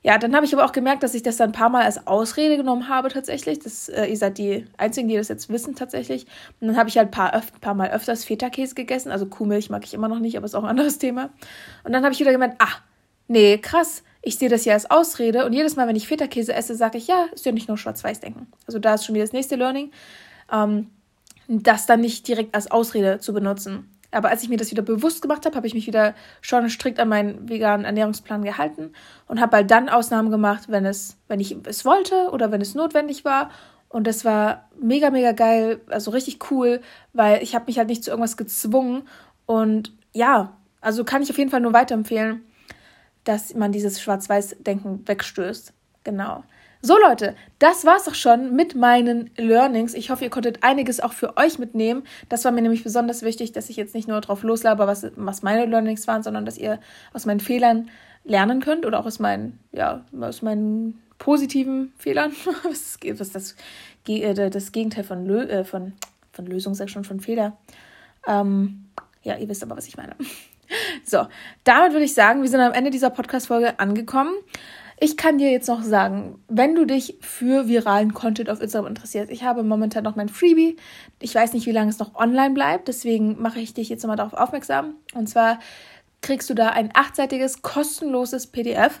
ja, 0.02 0.18
dann 0.18 0.34
habe 0.34 0.46
ich 0.46 0.54
aber 0.54 0.64
auch 0.64 0.72
gemerkt, 0.72 1.02
dass 1.02 1.14
ich 1.14 1.22
das 1.22 1.36
dann 1.36 1.50
ein 1.50 1.52
paar 1.52 1.68
Mal 1.70 1.84
als 1.84 2.06
Ausrede 2.06 2.56
genommen 2.56 2.88
habe 2.88 3.08
tatsächlich. 3.08 3.58
Das, 3.58 3.88
äh, 3.88 4.06
ihr 4.06 4.16
seid 4.16 4.38
die 4.38 4.66
Einzigen, 4.76 5.08
die 5.08 5.16
das 5.16 5.28
jetzt 5.28 5.48
wissen 5.48 5.74
tatsächlich. 5.74 6.26
Und 6.60 6.68
dann 6.68 6.76
habe 6.76 6.88
ich 6.88 6.98
halt 6.98 7.08
ein 7.08 7.10
paar, 7.10 7.34
öf 7.34 7.52
paar 7.60 7.74
Mal 7.74 7.90
öfters 7.90 8.24
Feta-Käse 8.24 8.74
gegessen. 8.74 9.10
Also 9.10 9.26
Kuhmilch 9.26 9.70
mag 9.70 9.84
ich 9.84 9.94
immer 9.94 10.08
noch 10.08 10.18
nicht, 10.18 10.36
aber 10.36 10.46
ist 10.46 10.54
auch 10.54 10.64
ein 10.64 10.70
anderes 10.70 10.98
Thema. 10.98 11.30
Und 11.84 11.92
dann 11.92 12.02
habe 12.02 12.12
ich 12.12 12.20
wieder 12.20 12.32
gemeint, 12.32 12.54
ah, 12.58 12.78
nee, 13.28 13.58
krass. 13.58 14.02
Ich 14.22 14.36
sehe 14.36 14.50
das 14.50 14.66
ja 14.66 14.74
als 14.74 14.90
Ausrede 14.90 15.46
und 15.46 15.54
jedes 15.54 15.76
Mal, 15.76 15.88
wenn 15.88 15.96
ich 15.96 16.06
Feta-Käse 16.08 16.52
esse, 16.52 16.74
sage 16.74 16.98
ich, 16.98 17.06
ja, 17.06 17.26
ist 17.32 17.46
ja 17.46 17.52
nicht 17.52 17.68
nur 17.68 17.78
Schwarz-Weiß-Denken. 17.78 18.48
Also 18.66 18.78
da 18.78 18.94
ist 18.94 19.06
schon 19.06 19.14
wieder 19.14 19.24
das 19.24 19.32
nächste 19.32 19.56
Learning. 19.56 19.92
Ähm, 20.52 20.88
das 21.50 21.86
dann 21.86 22.00
nicht 22.00 22.28
direkt 22.28 22.54
als 22.54 22.70
Ausrede 22.70 23.18
zu 23.18 23.32
benutzen. 23.32 23.90
Aber 24.12 24.28
als 24.28 24.42
ich 24.42 24.48
mir 24.48 24.56
das 24.56 24.70
wieder 24.70 24.82
bewusst 24.82 25.22
gemacht 25.22 25.46
habe, 25.46 25.56
habe 25.56 25.66
ich 25.66 25.74
mich 25.74 25.86
wieder 25.86 26.14
schon 26.40 26.68
strikt 26.68 26.98
an 26.98 27.08
meinen 27.08 27.48
veganen 27.48 27.84
Ernährungsplan 27.84 28.42
gehalten 28.42 28.92
und 29.26 29.40
habe 29.40 29.56
halt 29.56 29.70
dann 29.70 29.88
Ausnahmen 29.88 30.30
gemacht, 30.30 30.64
wenn 30.68 30.84
es, 30.84 31.16
wenn 31.28 31.40
ich 31.40 31.56
es 31.64 31.84
wollte 31.84 32.30
oder 32.32 32.50
wenn 32.50 32.60
es 32.60 32.74
notwendig 32.74 33.24
war. 33.24 33.50
Und 33.88 34.06
das 34.06 34.24
war 34.24 34.68
mega, 34.80 35.10
mega 35.10 35.32
geil, 35.32 35.80
also 35.88 36.12
richtig 36.12 36.50
cool, 36.50 36.80
weil 37.12 37.42
ich 37.42 37.54
habe 37.54 37.66
mich 37.66 37.78
halt 37.78 37.88
nicht 37.88 38.04
zu 38.04 38.10
irgendwas 38.10 38.36
gezwungen. 38.36 39.02
Und 39.46 39.92
ja, 40.12 40.56
also 40.80 41.04
kann 41.04 41.22
ich 41.22 41.30
auf 41.30 41.38
jeden 41.38 41.50
Fall 41.50 41.60
nur 41.60 41.72
weiterempfehlen, 41.72 42.44
dass 43.24 43.54
man 43.54 43.72
dieses 43.72 44.00
Schwarz-Weiß-Denken 44.00 45.06
wegstößt. 45.06 45.72
Genau. 46.04 46.44
So 46.82 46.96
Leute, 46.98 47.36
das 47.58 47.84
war's 47.84 48.08
auch 48.08 48.14
schon 48.14 48.56
mit 48.56 48.74
meinen 48.74 49.30
Learnings. 49.36 49.92
Ich 49.92 50.08
hoffe, 50.10 50.24
ihr 50.24 50.30
konntet 50.30 50.62
einiges 50.62 51.00
auch 51.00 51.12
für 51.12 51.36
euch 51.36 51.58
mitnehmen. 51.58 52.04
Das 52.30 52.44
war 52.46 52.52
mir 52.52 52.62
nämlich 52.62 52.82
besonders 52.82 53.20
wichtig, 53.22 53.52
dass 53.52 53.68
ich 53.68 53.76
jetzt 53.76 53.94
nicht 53.94 54.08
nur 54.08 54.20
drauf 54.22 54.42
loslaber, 54.42 54.86
was, 54.86 55.06
was 55.16 55.42
meine 55.42 55.66
Learnings 55.66 56.06
waren, 56.08 56.22
sondern 56.22 56.46
dass 56.46 56.56
ihr 56.56 56.80
aus 57.12 57.26
meinen 57.26 57.40
Fehlern 57.40 57.90
lernen 58.24 58.60
könnt 58.60 58.86
oder 58.86 58.98
auch 58.98 59.06
aus 59.06 59.18
meinen, 59.18 59.58
ja, 59.72 60.04
aus 60.18 60.40
meinen 60.40 61.02
positiven 61.18 61.92
Fehlern. 61.98 62.32
was 62.62 62.96
ist 63.02 63.34
das, 63.34 63.56
äh, 64.08 64.50
das 64.50 64.72
Gegenteil 64.72 65.04
von, 65.04 65.26
Lö 65.26 65.42
äh, 65.42 65.64
von, 65.64 65.92
von 66.32 66.46
Lösung, 66.46 66.74
sag 66.74 66.86
ich 66.86 66.92
schon, 66.92 67.04
von 67.04 67.20
Fehler. 67.20 67.58
Ähm, 68.26 68.86
ja, 69.22 69.36
ihr 69.36 69.48
wisst 69.50 69.62
aber, 69.62 69.76
was 69.76 69.86
ich 69.86 69.96
meine. 69.96 70.16
So, 71.04 71.26
damit 71.64 71.90
würde 71.90 72.04
ich 72.04 72.14
sagen, 72.14 72.42
wir 72.42 72.48
sind 72.48 72.60
am 72.60 72.72
Ende 72.72 72.92
dieser 72.92 73.10
Podcast-Folge 73.10 73.80
angekommen. 73.80 74.32
Ich 75.02 75.16
kann 75.16 75.38
dir 75.38 75.50
jetzt 75.50 75.66
noch 75.66 75.82
sagen, 75.82 76.38
wenn 76.46 76.74
du 76.74 76.84
dich 76.84 77.16
für 77.22 77.68
viralen 77.68 78.12
Content 78.12 78.50
auf 78.50 78.60
Instagram 78.60 78.88
interessierst, 78.88 79.30
ich 79.30 79.42
habe 79.42 79.62
momentan 79.62 80.04
noch 80.04 80.14
mein 80.14 80.28
Freebie. 80.28 80.76
Ich 81.20 81.34
weiß 81.34 81.54
nicht, 81.54 81.64
wie 81.64 81.72
lange 81.72 81.88
es 81.88 81.98
noch 81.98 82.14
online 82.14 82.52
bleibt, 82.52 82.86
deswegen 82.86 83.40
mache 83.40 83.60
ich 83.60 83.72
dich 83.72 83.88
jetzt 83.88 84.02
nochmal 84.02 84.18
darauf 84.18 84.34
aufmerksam. 84.34 84.96
Und 85.14 85.26
zwar 85.26 85.58
kriegst 86.20 86.50
du 86.50 86.54
da 86.54 86.68
ein 86.68 86.90
achtseitiges, 86.92 87.62
kostenloses 87.62 88.46
PDF, 88.46 89.00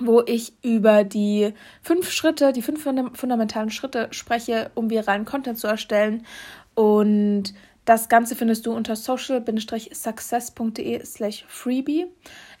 wo 0.00 0.22
ich 0.26 0.54
über 0.64 1.04
die 1.04 1.54
fünf 1.82 2.10
Schritte, 2.10 2.52
die 2.52 2.62
fünf 2.62 2.82
fundamentalen 2.82 3.70
Schritte 3.70 4.08
spreche, 4.10 4.72
um 4.74 4.90
viralen 4.90 5.24
Content 5.24 5.56
zu 5.56 5.68
erstellen. 5.68 6.26
Und 6.74 7.54
das 7.88 8.10
Ganze 8.10 8.36
findest 8.36 8.66
du 8.66 8.72
unter 8.72 8.96
social-success.de 8.96 11.04
slash 11.06 11.44
freebie. 11.48 12.06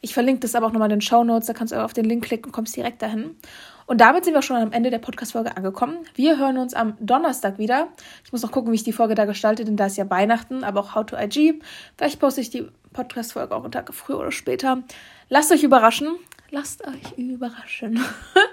Ich 0.00 0.14
verlinke 0.14 0.40
das 0.40 0.54
aber 0.54 0.66
auch 0.66 0.72
nochmal 0.72 0.90
in 0.90 0.98
den 0.98 1.02
Show 1.02 1.22
Notes, 1.22 1.46
da 1.46 1.52
kannst 1.52 1.74
du 1.74 1.84
auf 1.84 1.92
den 1.92 2.06
Link 2.06 2.24
klicken 2.24 2.46
und 2.46 2.52
kommst 2.52 2.74
direkt 2.76 3.02
dahin. 3.02 3.36
Und 3.84 4.00
damit 4.00 4.24
sind 4.24 4.34
wir 4.34 4.42
schon 4.42 4.56
am 4.56 4.72
Ende 4.72 4.90
der 4.90 4.98
Podcast-Folge 4.98 5.56
angekommen. 5.56 5.98
Wir 6.14 6.38
hören 6.38 6.58
uns 6.58 6.74
am 6.74 6.96
Donnerstag 7.00 7.58
wieder. 7.58 7.88
Ich 8.24 8.32
muss 8.32 8.42
noch 8.42 8.52
gucken, 8.52 8.72
wie 8.72 8.76
ich 8.76 8.84
die 8.84 8.92
Folge 8.92 9.14
da 9.14 9.26
gestalte, 9.26 9.64
denn 9.64 9.76
da 9.76 9.86
ist 9.86 9.96
ja 9.96 10.08
Weihnachten, 10.08 10.64
aber 10.64 10.80
auch 10.80 10.94
How 10.94 11.04
to 11.04 11.16
IG. 11.16 11.60
Vielleicht 11.96 12.20
poste 12.20 12.40
ich 12.40 12.50
die 12.50 12.66
Podcast-Folge 12.92 13.54
auch 13.54 13.62
einen 13.62 13.72
Tag 13.72 13.92
früher 13.92 14.18
oder 14.18 14.32
später. 14.32 14.82
Lasst 15.28 15.52
euch 15.52 15.62
überraschen. 15.62 16.08
Lasst 16.50 16.86
euch 16.86 17.18
überraschen. 17.18 18.00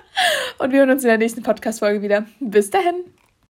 und 0.58 0.72
wir 0.72 0.79
hören 0.79 0.89
uns 0.89 1.03
in 1.03 1.10
der 1.10 1.17
nächsten 1.17 1.44
Podcast-Folge 1.44 2.01
wieder. 2.01 2.25
Bis 2.39 2.70
dahin. 2.70 2.96